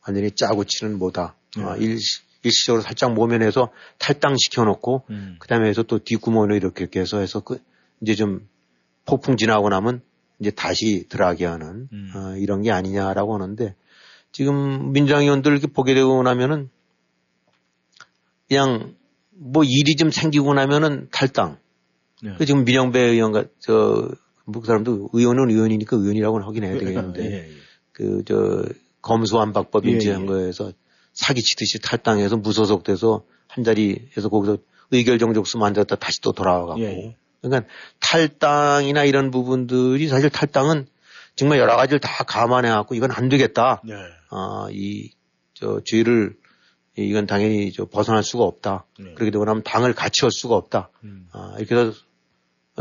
[0.07, 1.35] 완전히 짜고 치는 뭐다.
[1.59, 1.85] 어, 네.
[1.85, 1.99] 일,
[2.45, 5.35] 일시적으로 살짝 모면해서 탈당시켜 놓고 음.
[5.41, 7.59] 그다음에 해서 또 뒷구멍으로 이렇게 이렇게 해서 해서 그
[8.01, 8.49] 이제 좀
[9.05, 10.01] 폭풍 지나고 나면
[10.39, 12.12] 이제 다시 들어가게 하는 음.
[12.14, 13.75] 어, 이런 게 아니냐라고 하는데
[14.33, 16.70] 지금 민주당 의원들 이렇게 보게 되고 나면은
[18.49, 18.95] 그냥
[19.30, 21.59] 뭐 일이 좀 생기고 나면은 탈당.
[22.22, 22.35] 네.
[22.39, 27.49] 그 지금 민영배 의원 같저그 사람도 의원은 의원이니까 의원이라고 하긴 해야 되겠는데 예, 예.
[27.93, 28.64] 그저
[29.01, 30.26] 검수완박법 예, 인지한 예.
[30.26, 30.72] 거에서
[31.12, 34.59] 사기치듯이 탈당해서 무소속돼서 한 자리에서 거기서
[34.93, 37.16] 의결 정족수만 앉았다 다시 또 돌아와갖고 예.
[37.41, 37.68] 그러니까
[38.01, 40.87] 탈당이나 이런 부분들이 사실 탈당은
[41.35, 43.83] 정말 여러 가지를 다 감안해갖고 이건 안 되겠다.
[44.33, 44.37] 네.
[44.37, 45.11] 아, 이,
[45.55, 46.37] 저, 죄를,
[46.97, 48.87] 이건 당연히 저 벗어날 수가 없다.
[48.99, 49.14] 네.
[49.14, 50.91] 그렇게 되고 나면 당을 같이 할 수가 없다.
[51.05, 51.26] 음.
[51.33, 51.95] 아, 이렇게 해서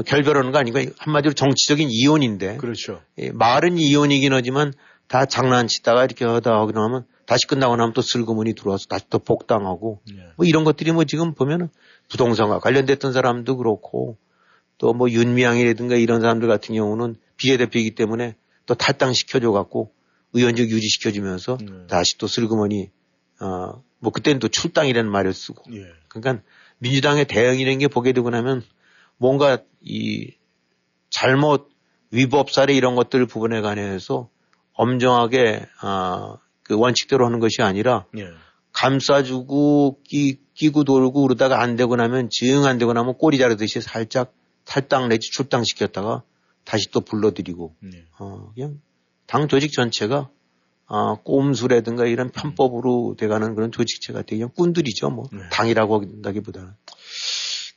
[0.06, 2.58] 결별하는 거 아니고 한마디로 정치적인 이혼인데.
[2.58, 3.02] 그렇죠.
[3.18, 4.74] 예, 말은 이혼이긴 하지만
[5.08, 10.02] 다 장난치다가 이렇게 하다 하고 나면 다시 끝나고 나면 또 슬그머니 들어와서 다시 또 복당하고
[10.08, 10.24] 네.
[10.38, 11.70] 뭐 이런 것들이 뭐 지금 보면은
[12.10, 14.18] 부동산과 관련됐던 사람도 그렇고
[14.78, 18.36] 또 뭐 윤미향이라든가 이런 사람들 같은 경우는 비례대표이기 때문에
[18.66, 19.92] 또 탈당시켜줘 갖고
[20.34, 21.88] 의원직 유지시켜주면서 네.
[21.88, 22.90] 다시 또 슬그머니
[23.40, 25.86] 어 뭐 그때는 또 출당이라는 말을 쓰고 예.
[26.10, 26.44] 그러니까
[26.80, 28.64] 민주당의 대응이라는 게 보게 되고 나면
[29.18, 30.34] 뭔가 이
[31.10, 31.70] 잘못
[32.10, 34.30] 위법 사례 이런 것들 부분에 관해서
[34.74, 38.28] 엄정하게 아, 그 원칙대로 하는 것이 아니라 예.
[38.74, 44.34] 감싸주고 끼, 끼고 돌고 그러다가 안 되고 나면 징안 되고 나면 꼬리 자르듯이 살짝
[44.66, 46.24] 탈당 내지 출당시켰다가
[46.64, 48.06] 다시 또 불러들이고 네.
[48.18, 48.82] 어, 그냥
[49.32, 50.30] 당 조직 전체가
[50.88, 55.10] 아, 꼼수라든가 이런 편법으로 돼가는 그런 조직체가 되게 꾼들이죠.
[55.10, 55.24] 뭐
[55.54, 56.72] 당이라고 한다기보다는.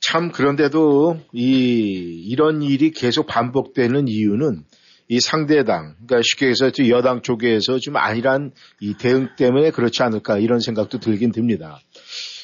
[0.01, 4.65] 참 그런데도 이 이런 일이 계속 반복되는 이유는
[5.07, 8.51] 이 상대당, 그러니까 쉽게 해서 또 여당 쪽에서 좀 아니란
[8.81, 11.79] 이 대응 때문에 그렇지 않을까 이런 생각도 들긴 듭니다.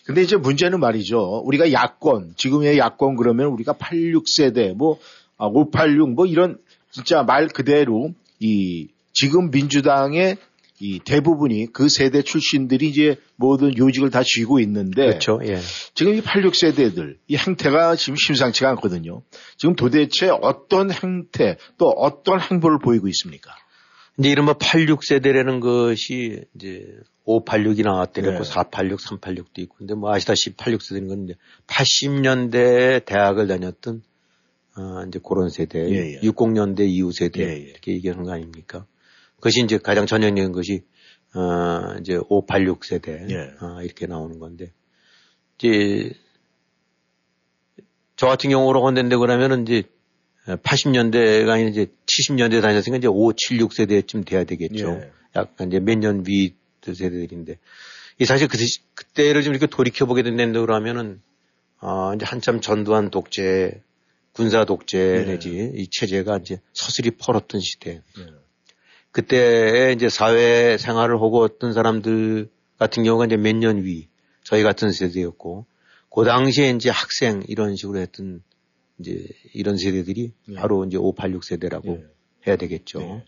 [0.07, 1.43] 근데 이제 문제는 말이죠.
[1.45, 5.01] 우리가 야권, 지금의 야권 그러면 우리가 86세대, 뭐,
[5.37, 6.59] 586, 뭐 이런
[6.93, 10.37] 진짜 말 그대로 이 지금 민주당의
[10.83, 15.39] 이 대부분이 그 세대 출신들이 이제 모든 요직을 다 쥐고 있는데 그렇죠.
[15.45, 15.61] 예.
[15.95, 19.23] 지금 이 86세대들 이 행태가 지금 심상치가 않거든요.
[19.59, 23.55] 지금 도대체 어떤 행태 또 어떤 행보를 보이고 있습니까?
[24.19, 26.87] 이제 이른바 86세대라는 것이 이제
[27.27, 28.43] 586이 나왔대고 네.
[28.43, 31.35] 486, 386도 있고 근데 뭐 아시다시피 86세대는 건 이제
[31.67, 34.03] 80년대 대학을 다녔던
[34.77, 36.21] 어 이제 그런 세대, 예, 예.
[36.21, 37.57] 60년대 이후 세대 예, 예.
[37.57, 38.87] 이렇게 얘기하는 거 아닙니까?
[39.41, 40.83] 그것이 이제 가장 전형적인 것이
[41.35, 43.55] 어 이제 586 세대 예.
[43.65, 44.73] 어, 이렇게 나오는 건데
[45.59, 46.13] 이제
[48.17, 49.85] 저 같은 경우로 건덴데 그러면은 이제
[50.47, 55.01] 80년대가 아니라 이제 70년대 다녔으니까 이제 5, 76 세대쯤 돼야 되겠죠.
[55.03, 55.11] 예.
[55.37, 57.59] 약간 이제 몇 년 위 세대들인데
[58.19, 58.59] 이 사실 그,
[58.95, 61.21] 그때를 좀 이렇게 돌이켜 보게 된다는데 그러면은
[61.81, 63.81] 어 이제 한참 전두환 독재,
[64.33, 65.25] 군사 독재 예.
[65.25, 68.03] 내지 이 체제가 이제 서슬이 펄었던 시대.
[69.19, 69.21] 예.
[69.21, 72.49] 그때 이제 사회 생활을 하고 어떤 사람들
[72.79, 74.09] 같은 경우가 이제 몇 년 위,
[74.45, 75.67] 저희 같은 세대였고,
[76.15, 78.43] 그 당시에 이제 학생 이런 식으로 했던
[78.99, 80.55] 이제 이런 세대들이 예.
[80.55, 82.05] 바로 이제 586 세대라고 예.
[82.47, 82.99] 해야 되겠죠.
[83.01, 83.25] 네.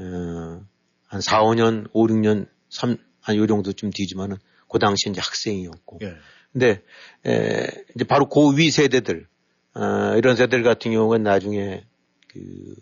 [0.00, 0.64] 어,
[1.06, 4.36] 한 4, 5년, 5, 6년, 3, 한 요 정도쯤 뒤지만은
[4.70, 5.98] 그 당시에 이제 학생이었고.
[6.02, 6.14] 예.
[6.52, 6.82] 근데,
[7.26, 9.26] 에, 이제 바로 그위 세대들,
[9.74, 11.84] 어, 이런 세대들 같은 경우는 나중에
[12.28, 12.74] 그,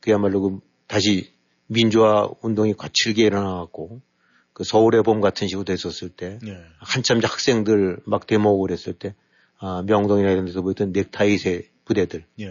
[0.00, 0.60] 그야말로 그
[0.92, 1.32] 다시
[1.68, 4.02] 민주화 운동이 거칠게 일어나갖고
[4.52, 6.60] 그 서울의 봄 같은 식으로 됐었을 때 예.
[6.80, 9.14] 한참 학생들 막 데모하고 그랬을 때
[9.58, 12.48] 아, 명동이나 이런 데서 보였던 넥타이새 부대들 예.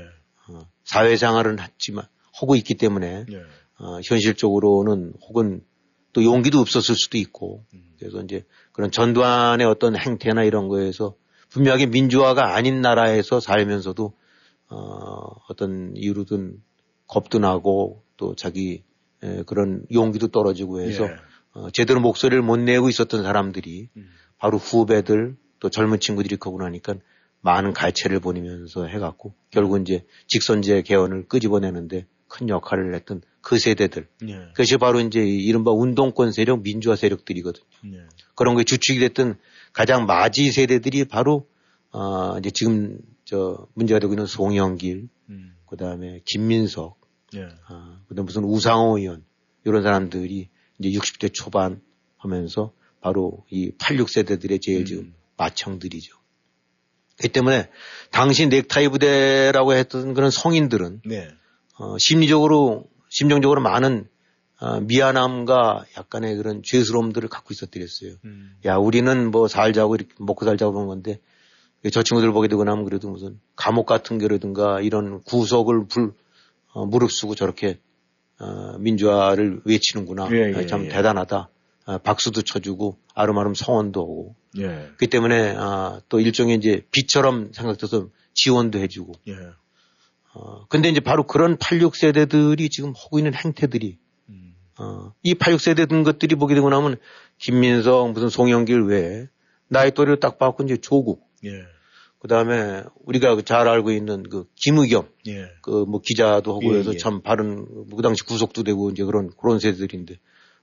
[0.49, 3.37] 어, 사회생활은 했지만 하고 있기 때문에 예.
[3.77, 5.63] 어, 현실적으로는 혹은
[6.11, 7.93] 또 용기도 없었을 수도 있고 음.
[7.99, 11.13] 그래서 이제 그런 전두환의 어떤 행태나 이런 거에서
[11.49, 14.13] 분명하게 민주화가 아닌 나라에서 살면서도
[14.69, 14.77] 어,
[15.47, 16.59] 어떤 이유로든
[17.05, 18.83] 겁도 나고 또 자기
[19.23, 21.15] 에, 그런 용기도 떨어지고 해서 예.
[21.53, 24.09] 어, 제대로 목소리를 못 내고 있었던 사람들이 음.
[24.37, 26.95] 바로 후배들 또 젊은 친구들이 가고 나니까
[27.41, 34.07] 많은 갈채를 보내면서 해갖고 결국 이제 직선제 개헌을 끄집어내는데 큰 역할을 했던 그 세대들.
[34.27, 34.33] 예.
[34.51, 37.65] 그것이 바로 이제 이 이른바 운동권 세력, 민주화 세력들이거든요.
[37.85, 38.05] 예.
[38.35, 39.39] 그런 게 주축이 됐던
[39.73, 41.47] 가장 마지 세대들이 바로
[41.91, 45.55] 어 이제 지금 저 문제가 되고 있는 송영길, 음.
[45.65, 47.00] 그 다음에 김민석,
[47.35, 47.47] 예.
[47.67, 49.23] 아, 그다음 무슨 우상호 의원
[49.63, 51.81] 이런 사람들이 이제 60대 초반
[52.17, 56.15] 하면서 바로 이 86세대들의 제일 지금 마청들이죠.
[57.17, 57.69] 그렇기 때문에
[58.11, 61.29] 당시 넥타이 부대라고 했던 그런 성인들은 네.
[61.77, 64.07] 어, 심리적으로 심정적으로 많은
[64.59, 68.13] 어, 미안함과 약간의 그런 죄스러움들을 갖고 있었더랬어요.
[68.25, 68.55] 음.
[68.65, 71.19] 야, 우리는 뭐 살자고 이렇게 먹고 살자고 그런 건데
[71.91, 76.13] 저 친구들 보게 되고 나면 그래도 무슨 감옥 같은 거라든가 이런 구속을 불,
[76.73, 77.79] 어, 무릅쓰고 저렇게
[78.39, 80.29] 어, 민주화를 외치는구나.
[80.31, 80.89] 예, 예, 참 예.
[80.89, 81.49] 대단하다.
[81.85, 84.35] 어, 박수도 쳐주고 아름아름 성원도 하고.
[84.57, 84.67] 예.
[84.67, 89.13] 그렇기 때문에 아, 또 일종의 이제 빛처럼 생각돼서 지원도 해주고.
[89.27, 89.33] 예.
[90.33, 93.97] 어, 근데 이제 바로 그런 86세대들이 지금 하고 있는 행태들이
[94.79, 96.97] 어, 이 86세대 든 것들이 보게 되고 나면
[97.37, 99.27] 김민석 무슨 송영길 외에
[99.67, 101.63] 나이 또래를 딱 봐갖고 이제 조국 예.
[102.21, 105.47] 그 다음에 우리가 잘 알고 있는 그 김의겸 예.
[105.61, 106.97] 그뭐 기자도 하고 예, 해서 예.
[106.97, 107.65] 참 바른
[107.95, 110.19] 그 당시 구속도 되고 이제 그런 그런 세대들인데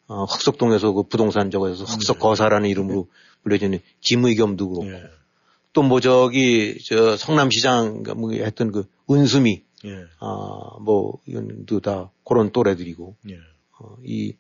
[0.06, 3.08] 어, 흑석동에서 그 부동산 저거 해서 흑석 거사라는 이름으로
[3.42, 5.02] 불려지는 김의겸도 그렇고 예.
[5.72, 10.04] 또뭐 저기 저 성남시장 뭐 했던 그 은수미 예.
[10.20, 13.34] 아 뭐 이건도 다 그런 또래들이고 예.
[13.78, 14.34] 어, 이,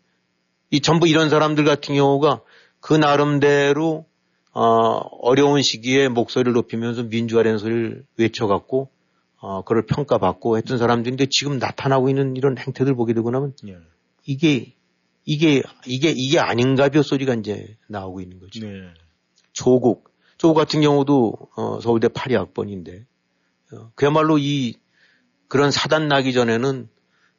[0.70, 2.40] 이 전부 이런 사람들 같은 경우가
[2.80, 4.06] 그 나름대로
[4.52, 4.62] 어,
[5.20, 8.88] 어려운 시기에 목소리를 높이면서 민주화라는 소리를 외쳐갖고
[9.40, 13.78] 어, 그걸 평가받고 했던 사람들인데 지금 나타나고 있는 이런 행태들 보게 되고 나면 예.
[14.24, 14.74] 이게
[15.24, 18.66] 이게 이게 이게 아닌가벼 소리가 이제 나오고 있는 거죠.
[18.66, 18.88] 네.
[19.52, 23.04] 조국 조국 같은 경우도 어, 서울대 8위학번인데
[23.72, 24.74] 어, 그야말로 이
[25.46, 26.88] 그런 사단 나기 전에는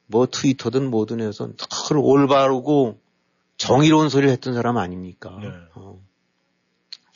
[0.06, 3.00] 뭐 트위터든 뭐든 해서 늘 올바르고
[3.58, 5.30] 정의로운 소리를 했던 사람 아닙니까?
[5.76, 6.02] 어.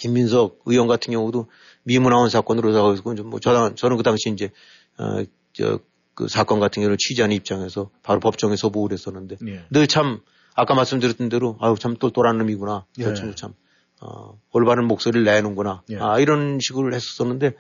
[0.04, 1.48] 김민석 의원 같은 경우도
[1.84, 4.52] 미문화원 사건으로 나가고 뭐 저는 저는 그 당시 이제
[4.98, 5.24] 어
[5.54, 5.80] 저
[6.16, 9.64] 그 사건 같은 경우를 취재하는 입장에서 바로 법정에 서보고 그랬었는데 예.
[9.72, 10.22] 늘참
[10.56, 12.86] 아까 말씀드렸던 대로 아유 참 똘똘한 놈이구나.
[13.02, 13.14] 저 예.
[13.14, 13.54] 친구 참
[14.02, 15.82] 어, 올바른 목소리를 내는구나.
[15.90, 15.98] 예.
[15.98, 17.54] 아 이런 식으로 했었었는데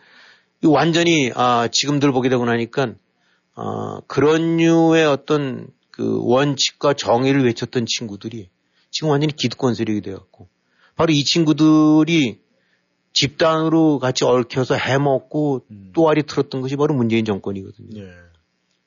[0.63, 2.93] 이 완전히 아 지금들 보게 되고 나니까
[3.55, 8.49] 아 그런 류의 어떤 그 원칙과 정의를 외쳤던 친구들이
[8.91, 10.47] 지금 완전히 기득권 세력이 되었고
[10.95, 12.39] 바로 이 친구들이
[13.13, 18.01] 집단으로 같이 얽혀서 해먹고 또아리 틀었던 것이 바로 문재인 정권이거든요.
[18.01, 18.09] 예.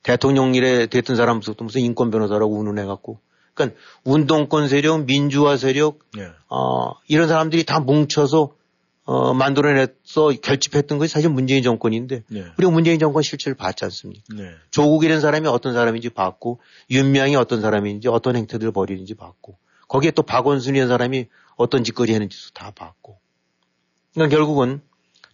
[0.02, 3.20] 대통령 일에 됐던 사람부터 무슨 인권 변호사라고 운운해갖고.
[3.54, 6.28] 그러니까 운동권 세력, 민주화 세력, 예.
[6.48, 8.52] 어, 이런 사람들이 다 뭉쳐서
[9.06, 12.44] 어, 만들어냈어 결집했던 것이 사실 문재인 정권인데 예.
[12.58, 14.24] 우리가 문재인 정권 실체를 봤지 않습니까?
[14.34, 14.50] 네.
[14.72, 16.58] 조국이라는 사람이 어떤 사람인지 봤고
[16.90, 21.26] 윤명이 어떤 사람인지 어떤 행태들을 벌이는지 봤고 거기에 또 박원순이라는 사람이
[21.56, 23.18] 어떤 짓거리 했는지도 다 봤고
[24.14, 24.80] 그러니까 결국은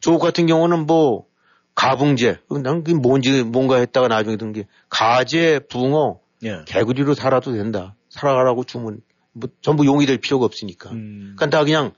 [0.00, 1.26] 조국 같은 경우는 뭐
[1.74, 6.62] 가붕제 난 그게 뭔지 뭔가 했다가 나중에 든 게 가재 붕어 예.
[6.66, 9.00] 개구리로 살아도 된다 살아가라고 주면
[9.32, 11.34] 뭐 전부 용이 될 필요가 없으니까 음.
[11.36, 11.92] 그러니까 다 그냥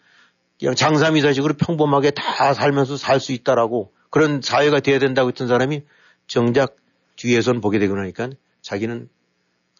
[0.58, 5.82] 그냥 장사미사식으로 평범하게 다 살면서 살 수 있다라고 그런 사회가 돼야 된다고 했던 사람이
[6.28, 6.76] 정작
[7.16, 8.30] 뒤에선 보게 되고 나니까
[8.62, 9.08] 자기는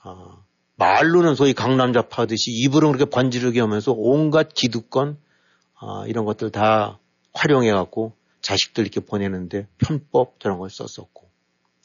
[0.03, 0.42] 아,
[0.77, 5.18] 말로는 소위 강남자파 하듯이 입으로 그렇게 번지르게 하면서 온갖 기득권
[5.75, 6.99] 아, 이런 것들 다
[7.35, 11.29] 활용해 갖고 자식들 이렇게 보내는데 편법 저런 걸 썼었고.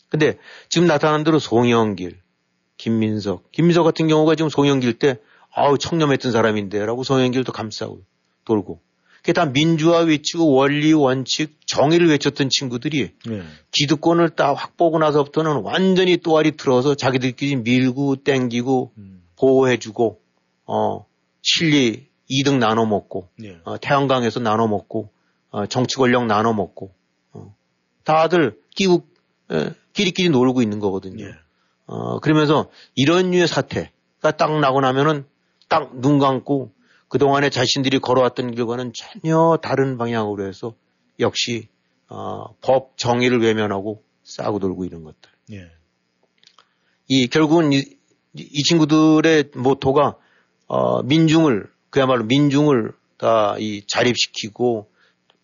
[0.09, 0.37] 근데
[0.69, 2.19] 지금 나타난 대로 송영길
[2.77, 3.51] 김민석.
[3.51, 5.19] 김민석 같은 경우가 지금 송영길 때
[5.51, 8.01] 아우 청렴했던 사람인데라고 송영길도 감싸고
[8.45, 8.81] 돌고
[9.19, 13.43] 그게 다 민주화 외치고 원리 원칙 정의를 외쳤던 친구들이 예.
[13.71, 18.93] 기득권을 딱 확보하고 나서부터는 완전히 또아리 틀어서 자기들끼리 밀고 땡기고
[19.37, 20.19] 보호해주고
[20.65, 21.05] 어
[21.41, 23.59] 실리 이득 나눠 먹고 예.
[23.65, 25.09] 어, 태양광에서 나눠 먹고
[25.51, 26.93] 어, 정치 권력 나눠 먹고
[27.33, 27.55] 어,
[28.03, 29.05] 다들 끼고
[29.51, 31.25] 에, 끼리끼리 놀고 있는 거거든요.
[31.25, 31.31] 예.
[31.87, 35.25] 어, 그러면서 이런 류의 사태가 딱 나고 나면은
[35.67, 36.71] 딱 눈 감고
[37.09, 40.73] 그동안에 자신들이 걸어왔던 길과는 전혀 다른 방향으로 해서
[41.19, 41.67] 역시
[42.07, 45.29] 어, 법 정의를 외면하고 싸고 돌고 있는 것들.
[45.53, 45.71] 예.
[47.07, 47.83] 이 결국은 이,
[48.33, 50.15] 이 친구들의 모토가
[50.67, 54.87] 어, 민중을 그야말로 민중을 다 이 자립시키고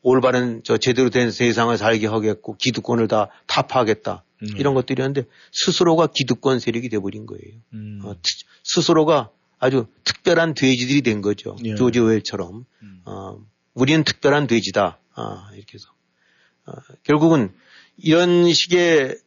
[0.02, 4.48] 올바른 저 제대로 된 세상을 살게 하겠고 기득권을 다 타파하겠다 음.
[4.58, 7.54] 이런 것들이었는데 스스로가 기득권 세력이 돼버린 거예요.
[7.74, 8.00] 음.
[8.06, 8.22] 어, 트-
[8.64, 9.30] 스스로가
[9.60, 11.56] 아주 특별한 돼지들이 된 거죠.
[11.64, 11.72] 예.
[11.72, 11.76] 음.
[11.76, 12.66] 조지 오웰처럼
[13.06, 13.40] 어,
[13.74, 15.90] 우리는 특별한 돼지다 아, 이렇게 해서
[16.66, 17.54] 어, 결국은
[17.98, 19.18] 이런 식의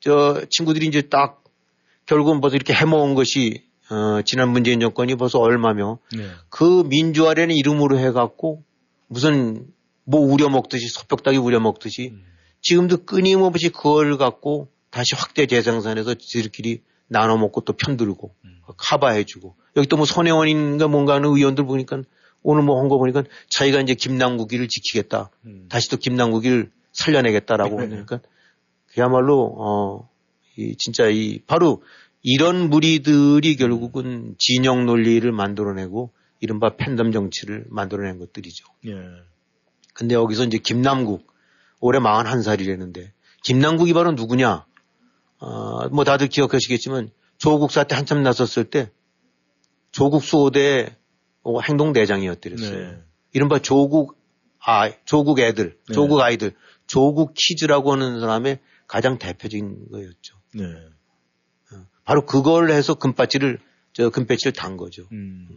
[0.00, 1.42] 저 친구들이 이제 딱
[2.06, 6.30] 결국은 벌써 이렇게 해먹은 것이 어, 지난 문재인 정권이 벌써 얼마며 예.
[6.48, 8.62] 그 민주화라는 이름으로 해갖고
[9.08, 9.66] 무슨
[10.04, 12.14] 뭐 우려먹듯이 소벽닭이 우려먹듯이
[12.62, 18.34] 지금도 끊임없이 그걸 갖고 다시 확대 재생산해서 지들끼리 나눠 먹고 또 편들고
[18.76, 22.02] 커버해주고 여기 또 뭐 손혜원인가 뭔가 하는 의원들 보니까
[22.42, 25.30] 오늘 뭐 한 거 보니까 자기가 이제 김남국이를 지키겠다
[25.68, 28.20] 다시 또 김남국이를 살려내겠다라고 하니까
[28.88, 30.08] 그야말로 어,
[30.56, 31.82] 이 진짜 이 바로
[32.22, 38.64] 이런 무리들이 결국은 진영 논리를 만들어내고 이른바 팬덤 정치를 만들어낸 것들이죠.
[38.86, 38.94] 예.
[39.94, 41.26] 근데 여기서 이제 김남국
[41.80, 43.10] 올해 41살이라는데
[43.44, 44.64] 김남국이 바로 누구냐?
[45.38, 48.90] 어, 뭐 다들 기억하시겠지만 조국 사태 한참 나섰을 때
[49.92, 50.96] 조국 수호대
[51.42, 52.78] 어, 행동대장이었더랬어요.
[52.78, 52.98] 네.
[53.32, 54.18] 이른바 조국
[54.58, 55.94] 아 조국 애들, 네.
[55.94, 56.54] 조국 아이들,
[56.86, 60.36] 조국 키즈라고 하는 사람의 가장 대표적인 거였죠.
[60.54, 60.64] 네.
[62.06, 63.58] 바로 그걸 해서 금배지를
[63.92, 65.02] 저 금배지를 단 거죠.
[65.12, 65.48] 음.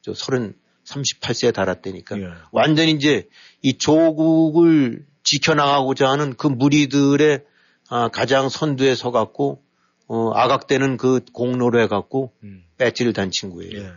[0.00, 2.18] 저 서른 38세에 달았다니까.
[2.18, 2.24] 예.
[2.50, 3.28] 완전히 이제
[3.62, 7.44] 이 조국을 지켜나가고자 하는 그 무리들의
[7.90, 9.62] 아, 가장 선두에 서갖고
[10.06, 12.64] 어, 아각되는 그 공로로 해갖고 음.
[12.78, 13.78] 배지를 단 친구예요.
[13.78, 13.92] 예.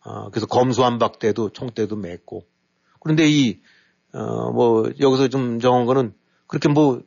[0.00, 2.44] 아, 그래서 검수한박 때도 총대도 맺고.
[3.00, 3.60] 그런데 이,
[4.12, 6.14] 어, 뭐, 여기서 좀 정한 거는
[6.46, 7.02] 그렇게 뭐,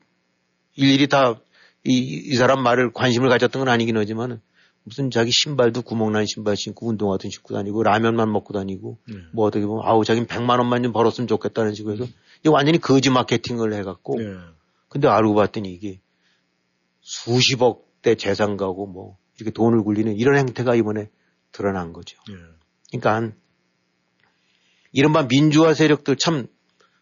[0.75, 1.35] 일일이 다
[1.83, 4.39] 이, 이 사람 말을 관심을 가졌던 건 아니긴 하지만은
[4.83, 9.15] 무슨 자기 신발도 구멍난 신발 신고 운동화도 신고 다니고 라면만 먹고 다니고 네.
[9.33, 12.05] 뭐 어떻게 보면 아우 자긴 100만 원만 좀 벌었으면 좋겠다는 식으로 해서
[12.39, 14.37] 이게 완전히 거지 마케팅을 해갖고 예.
[14.91, 16.01] 근데 알고 봤더니 이게
[16.99, 21.09] 수십억 대 재산 가고 뭐 이렇게 돈을 굴리는 이런 행태가 이번에
[21.51, 22.17] 드러난 거죠.
[22.29, 22.33] 예.
[22.97, 23.33] 그러니까
[24.91, 26.47] 이른바 민주화 세력들 참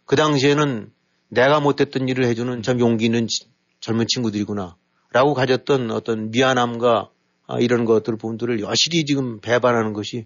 [0.05, 0.91] 그 당시에는
[1.29, 3.47] 내가 못했던 일을 해주는 참 용기 있는 지-
[3.79, 4.75] 젊은 친구들이구나
[5.11, 7.11] 라고 가졌던 어떤 미안함과
[7.45, 10.25] 아, 이런 것들 분들을 여실히 지금 배반하는 것이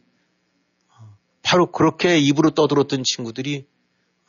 [0.90, 3.66] 어, 바로 그렇게 입으로 떠들었던 친구들이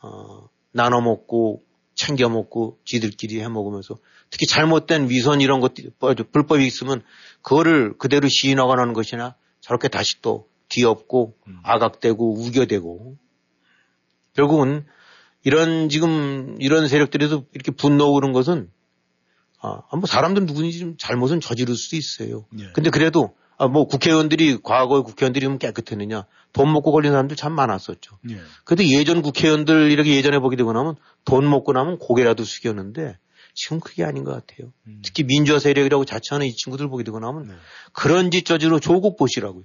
[0.01, 1.63] 어, 나눠 먹고
[1.95, 3.97] 챙겨 먹고 지들끼리 해 먹으면서
[4.29, 5.91] 특히 잘못된 위선 이런 것들
[6.31, 7.01] 불법이 있으면
[7.41, 13.17] 그거를 그대로 시인하거나 하는 것이나 저렇게 다시 또 뒤엎고 아각되고 우겨대고
[14.33, 14.85] 결국은
[15.43, 18.69] 이런 지금 이런 세력들에서 이렇게 분노 오는 것은
[19.61, 22.45] 아, 뭐 사람들 누구든지 좀 잘못은 저지를 수도 있어요.
[22.59, 22.71] 예.
[22.73, 28.17] 근데 그래도 아, 뭐 국회의원들이 과거에 국회의원들이 면 깨끗했느냐 돈 먹고 걸린 사람들 참 많았었죠.
[28.29, 28.37] 예.
[28.63, 33.17] 그래도 예전 국회의원들 이렇게 예전에 보게 되고 나면 돈 먹고 나면 고개라도 숙였는데
[33.53, 34.73] 지금 그게 아닌 것 같아요.
[35.01, 37.57] 특히 민주화 세력이라고 자처하는 이 친구들 보게 되고 나면
[37.93, 39.63] 그런 짓 저지로 조국 보시라고요.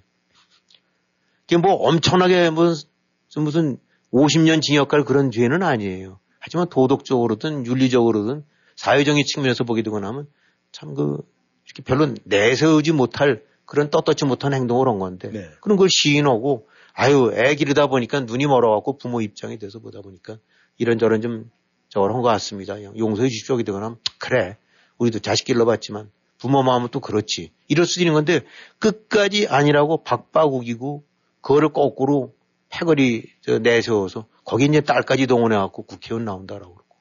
[1.46, 2.88] 이게 뭐 엄청나게 무슨,
[3.36, 3.78] 무슨
[4.12, 6.20] 50년 징역갈 그런 죄는 아니에요.
[6.38, 8.44] 하지만 도덕적으로든 윤리적으로든
[8.76, 10.28] 사회적인 측면에서 보게 되고 나면
[10.70, 11.18] 참 그
[11.66, 15.48] 이렇게 별로 내세우지 못할 그런 떳떳지 못한 행동을 한 건데 네.
[15.60, 20.38] 그런 걸 시인하고 아유 애 기르다 보니까 눈이 멀어갖고 부모 입장이 돼서 보다 보니까
[20.76, 21.52] 이런저런 좀
[21.88, 22.82] 저런 것 같습니다.
[22.82, 23.56] 용서해 주십시오.
[23.56, 24.56] 하면 그래
[24.98, 28.40] 우리도 자식 길러봤지만 부모 마음은 또 그렇지 이럴 수도 있는 건데
[28.80, 31.04] 끝까지 아니라고 박바국이고
[31.40, 32.34] 그거를 거꾸로
[32.70, 36.96] 패거리 저 내세워서 거기 이제 딸까지 동원해갖고 국회의원 나온다라고 그러고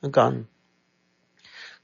[0.00, 0.46] 그러니까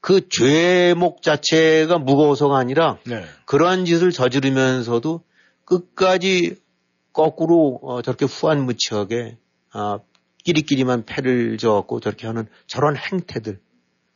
[0.04, 3.24] 그 죄목 자체가 무거워서가 아니라 네.
[3.46, 5.22] 그러한 짓을 저지르면서도
[5.64, 6.56] 끝까지
[7.14, 9.38] 거꾸로 어, 저렇게 후한무치하게
[9.72, 10.00] 아,
[10.44, 13.60] 끼리끼리만 패를 져갖고 저렇게 하는 저런 행태들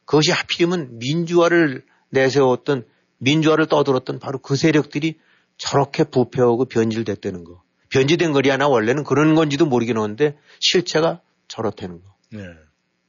[0.05, 2.85] 그것이 하필이면 민주화를 내세웠던
[3.17, 5.19] 민주화를 떠들었던 바로 그 세력들이
[5.57, 7.63] 저렇게 부패하고 변질됐다는 거.
[7.89, 12.15] 변질된 거리 하나 원래는 그런 건지도 모르긴 하는데 실체가 저렇다는 거.
[12.31, 12.45] 네.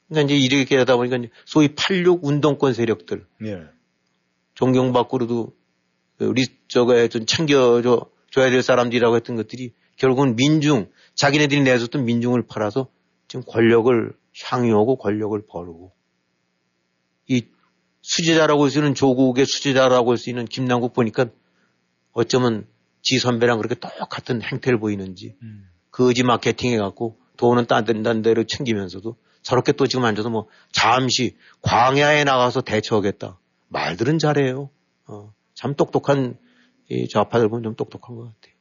[0.09, 3.25] 그러니까 이제 이렇게 하다 보니까 소위 86 운동권 세력들.
[3.45, 3.63] 예.
[4.55, 5.55] 존경받고도
[6.19, 12.89] 우리 저거에 좀 챙겨줘 줘야 될 사람들이라고 했던 것들이 결국은 민중 자기네들이 내줬던 민중을 팔아서
[13.27, 15.93] 지금 권력을 향유하고 권력을 벌고.
[17.27, 17.45] 이
[18.01, 21.27] 수제자라고 할 수 있는 조국의 수제자라고 할 수 있는 김남국 보니까
[22.11, 22.67] 어쩌면
[23.01, 25.35] 지 선배랑 그렇게 똑같은 행태를 보이는지
[25.91, 27.85] 거지 마케팅 해갖고 돈은 딴
[28.21, 33.39] 데로 챙기면서도 저렇게 또 지금 앉아서 뭐 잠시 광야에 나가서 대처하겠다.
[33.69, 34.69] 말들은 잘해요.
[35.07, 36.37] 어, 참 똑똑한
[36.89, 38.55] 이 좌파들 보면 좀 똑똑한 것 같아요.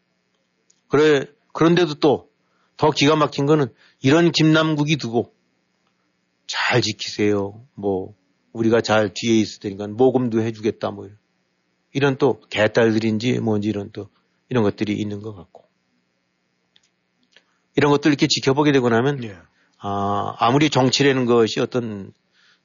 [0.88, 2.28] 그래 그런데도 또
[2.78, 3.66] 더 기가 막힌 거는
[4.00, 5.34] 이런 김남국이 두고
[6.46, 7.66] 잘 지키세요.
[7.74, 8.14] 뭐
[8.52, 10.92] 우리가 잘 뒤에 있을 테니까 모금도 해주겠다.
[10.92, 11.18] 뭐 이런,
[11.92, 14.08] 이런 또 개딸들인지 뭔지 이런 또
[14.48, 15.64] 이런 것들이 있는 것 같고
[17.76, 19.36] 이런 것들 이렇게 지켜보게 되고 나면 예.
[19.78, 22.12] 아, 아무리 정치라는 것이 어떤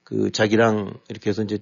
[0.03, 1.59] 그 자기랑 이렇게 해서 이제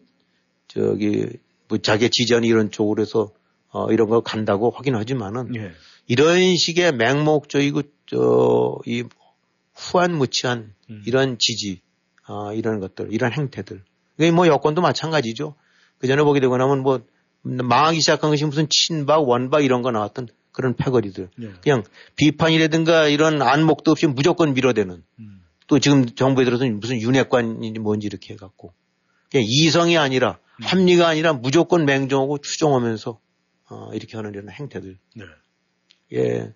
[0.68, 1.28] 저기
[1.68, 3.32] 뭐 자기 지지하는 이런 쪽으로 해서
[3.70, 5.72] 어, 이런 거 간다고 확인하지만은 예.
[6.08, 9.04] 이런 식의 맹목적이고 저이
[9.74, 10.74] 후한무치한
[11.06, 11.82] 이런 지지
[12.26, 13.84] 아, 이런 것들 이런 행태들
[14.18, 15.56] 이게 뭐 여권도 마찬가지죠.
[16.00, 17.02] 그 전에 보게 되고 나면 뭐
[17.44, 21.52] 망하기 시작한 것이 무슨 친박 원박 이런 거 나왔던 그런 패거리들 예.
[21.62, 21.84] 그냥
[22.16, 25.04] 비판이라든가 이런 안목도 없이 무조건 밀어대는
[25.72, 28.74] 또 지금 정부에 들어서 무슨 윤핵관인지 뭔지 이렇게 해갖고
[29.32, 33.18] 그냥 이성이 아니라 합리가 아니라 무조건 맹종하고 추종하면서
[33.70, 34.98] 어, 이렇게 하는 이런 행태들.
[35.16, 35.24] 네.
[36.12, 36.54] 예.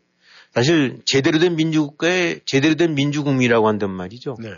[0.53, 4.36] 사실 제대로 된 민주국가에 제대로 된 민주국민이라고 한단 말이죠.
[4.41, 4.49] 네.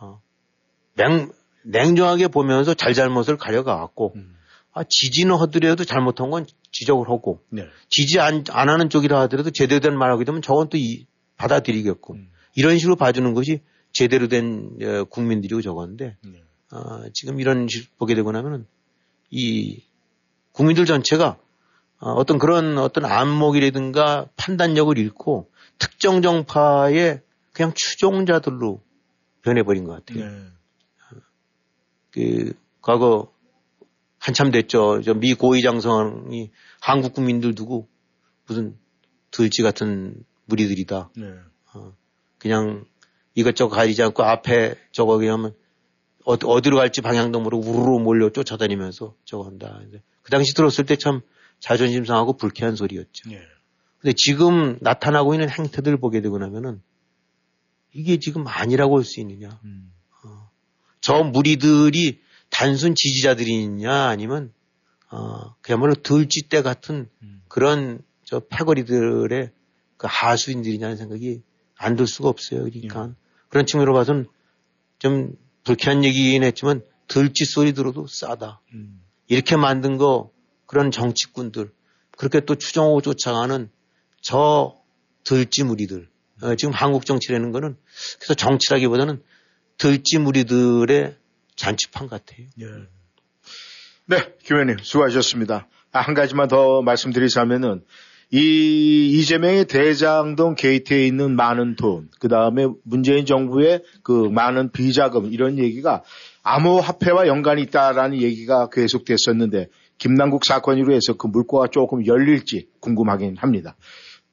[0.00, 0.20] 어,
[0.96, 1.30] 냉,
[1.62, 4.36] 냉정하게 보면서 잘잘못을 가려가갖고, 음.
[4.72, 7.68] 아, 지지는 하더라도 잘못한 건 지적을 하고, 네.
[7.88, 12.14] 지지 안, 안 하는 쪽이라 하더라도 제대로 된 말 하게 되면 저건 또 이, 받아들이겠고,
[12.14, 12.28] 음.
[12.56, 13.60] 이런 식으로 봐주는 것이
[13.92, 16.42] 제대로 된 어, 국민들이고 저건데, 네.
[16.72, 18.66] 어, 지금 이런 식 보게 되고 나면은
[19.30, 19.82] 이
[20.52, 21.38] 국민들 전체가
[21.98, 27.20] 어, 어떤 그런 어떤 안목이라든가 판단력을 잃고 특정 정파의
[27.52, 28.82] 그냥 추종자들로
[29.42, 30.30] 변해버린 것 같아요.
[30.30, 30.46] 네.
[32.10, 33.32] 그 과거
[34.18, 35.02] 한참 됐죠.
[35.02, 37.88] 저미 고위장성이 한국 국민들 두고
[38.46, 38.76] 무슨
[39.30, 41.10] 들쥐 같은 무리들이다.
[41.16, 41.34] 네.
[42.38, 42.84] 그냥
[43.34, 45.52] 이것저것 가리지 않고 앞에 저거 그냥
[46.24, 49.80] 어, 어디로 갈지 방향도 모르고 우르르 몰려 쫓아다니면서 저거 한다.
[50.22, 51.20] 그 당시 들었을 때 참
[51.58, 53.30] 자존심 상하고 불쾌한 소리였죠.
[53.30, 53.40] 네.
[54.00, 56.82] 근데 지금 나타나고 있는 행태들 보게 되고 나면은
[57.92, 59.60] 이게 지금 아니라고 할 수 있느냐.
[59.64, 59.92] 음.
[60.24, 60.50] 어,
[61.00, 62.20] 저 무리들이
[62.50, 64.52] 단순 지지자들이냐 아니면
[65.10, 67.42] 어, 그야말로 들쥐떼 같은 음.
[67.48, 69.50] 그런 저 패거리들의
[69.96, 71.42] 그 하수인들이냐는 생각이
[71.76, 72.64] 안 들 수가 없어요.
[72.64, 73.21] 그러니까 예.
[73.52, 74.26] 그런 측면으로 봐서는
[74.98, 75.34] 좀
[75.64, 78.62] 불쾌한 얘기긴 했지만 들쥐 소리 들어도 싸다.
[78.72, 79.02] 음.
[79.28, 80.32] 이렇게 만든 거
[80.64, 81.70] 그런 정치꾼들
[82.16, 83.70] 그렇게 또 추정하고 쫓아가는
[84.22, 84.80] 저
[85.24, 86.08] 들쥐 무리들
[86.40, 87.76] 어, 지금 한국 정치라는 거는
[88.16, 89.22] 그래서 정치라기보다는
[89.76, 91.14] 들쥐 무리들의
[91.54, 92.46] 잔치판 같아요.
[92.58, 92.66] 예.
[94.06, 95.68] 네, 교회님 수고하셨습니다.
[95.92, 97.84] 아, 한 가지만 더 말씀드리자면은
[98.34, 105.58] 이 이재명의 대장동 게이트에 있는 많은 돈, 그 다음에 문재인 정부의 그 많은 비자금 이런
[105.58, 106.02] 얘기가
[106.42, 109.68] 암호화폐와 연관이 있다라는 얘기가 계속됐었는데
[109.98, 113.76] 김남국 사건으로 해서 그 물꼬가 조금 열릴지 궁금하긴 합니다.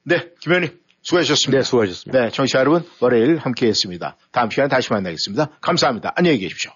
[0.04, 1.60] 네, 김 의원님 수고하셨습니다.
[1.60, 2.24] 네, 수고하셨습니다.
[2.24, 4.16] 네, 청취자 여러분 월요일 함께했습니다.
[4.32, 5.50] 다음 시간에 다시 만나겠습니다.
[5.60, 6.14] 감사합니다.
[6.16, 6.72] 안녕히 계십시오.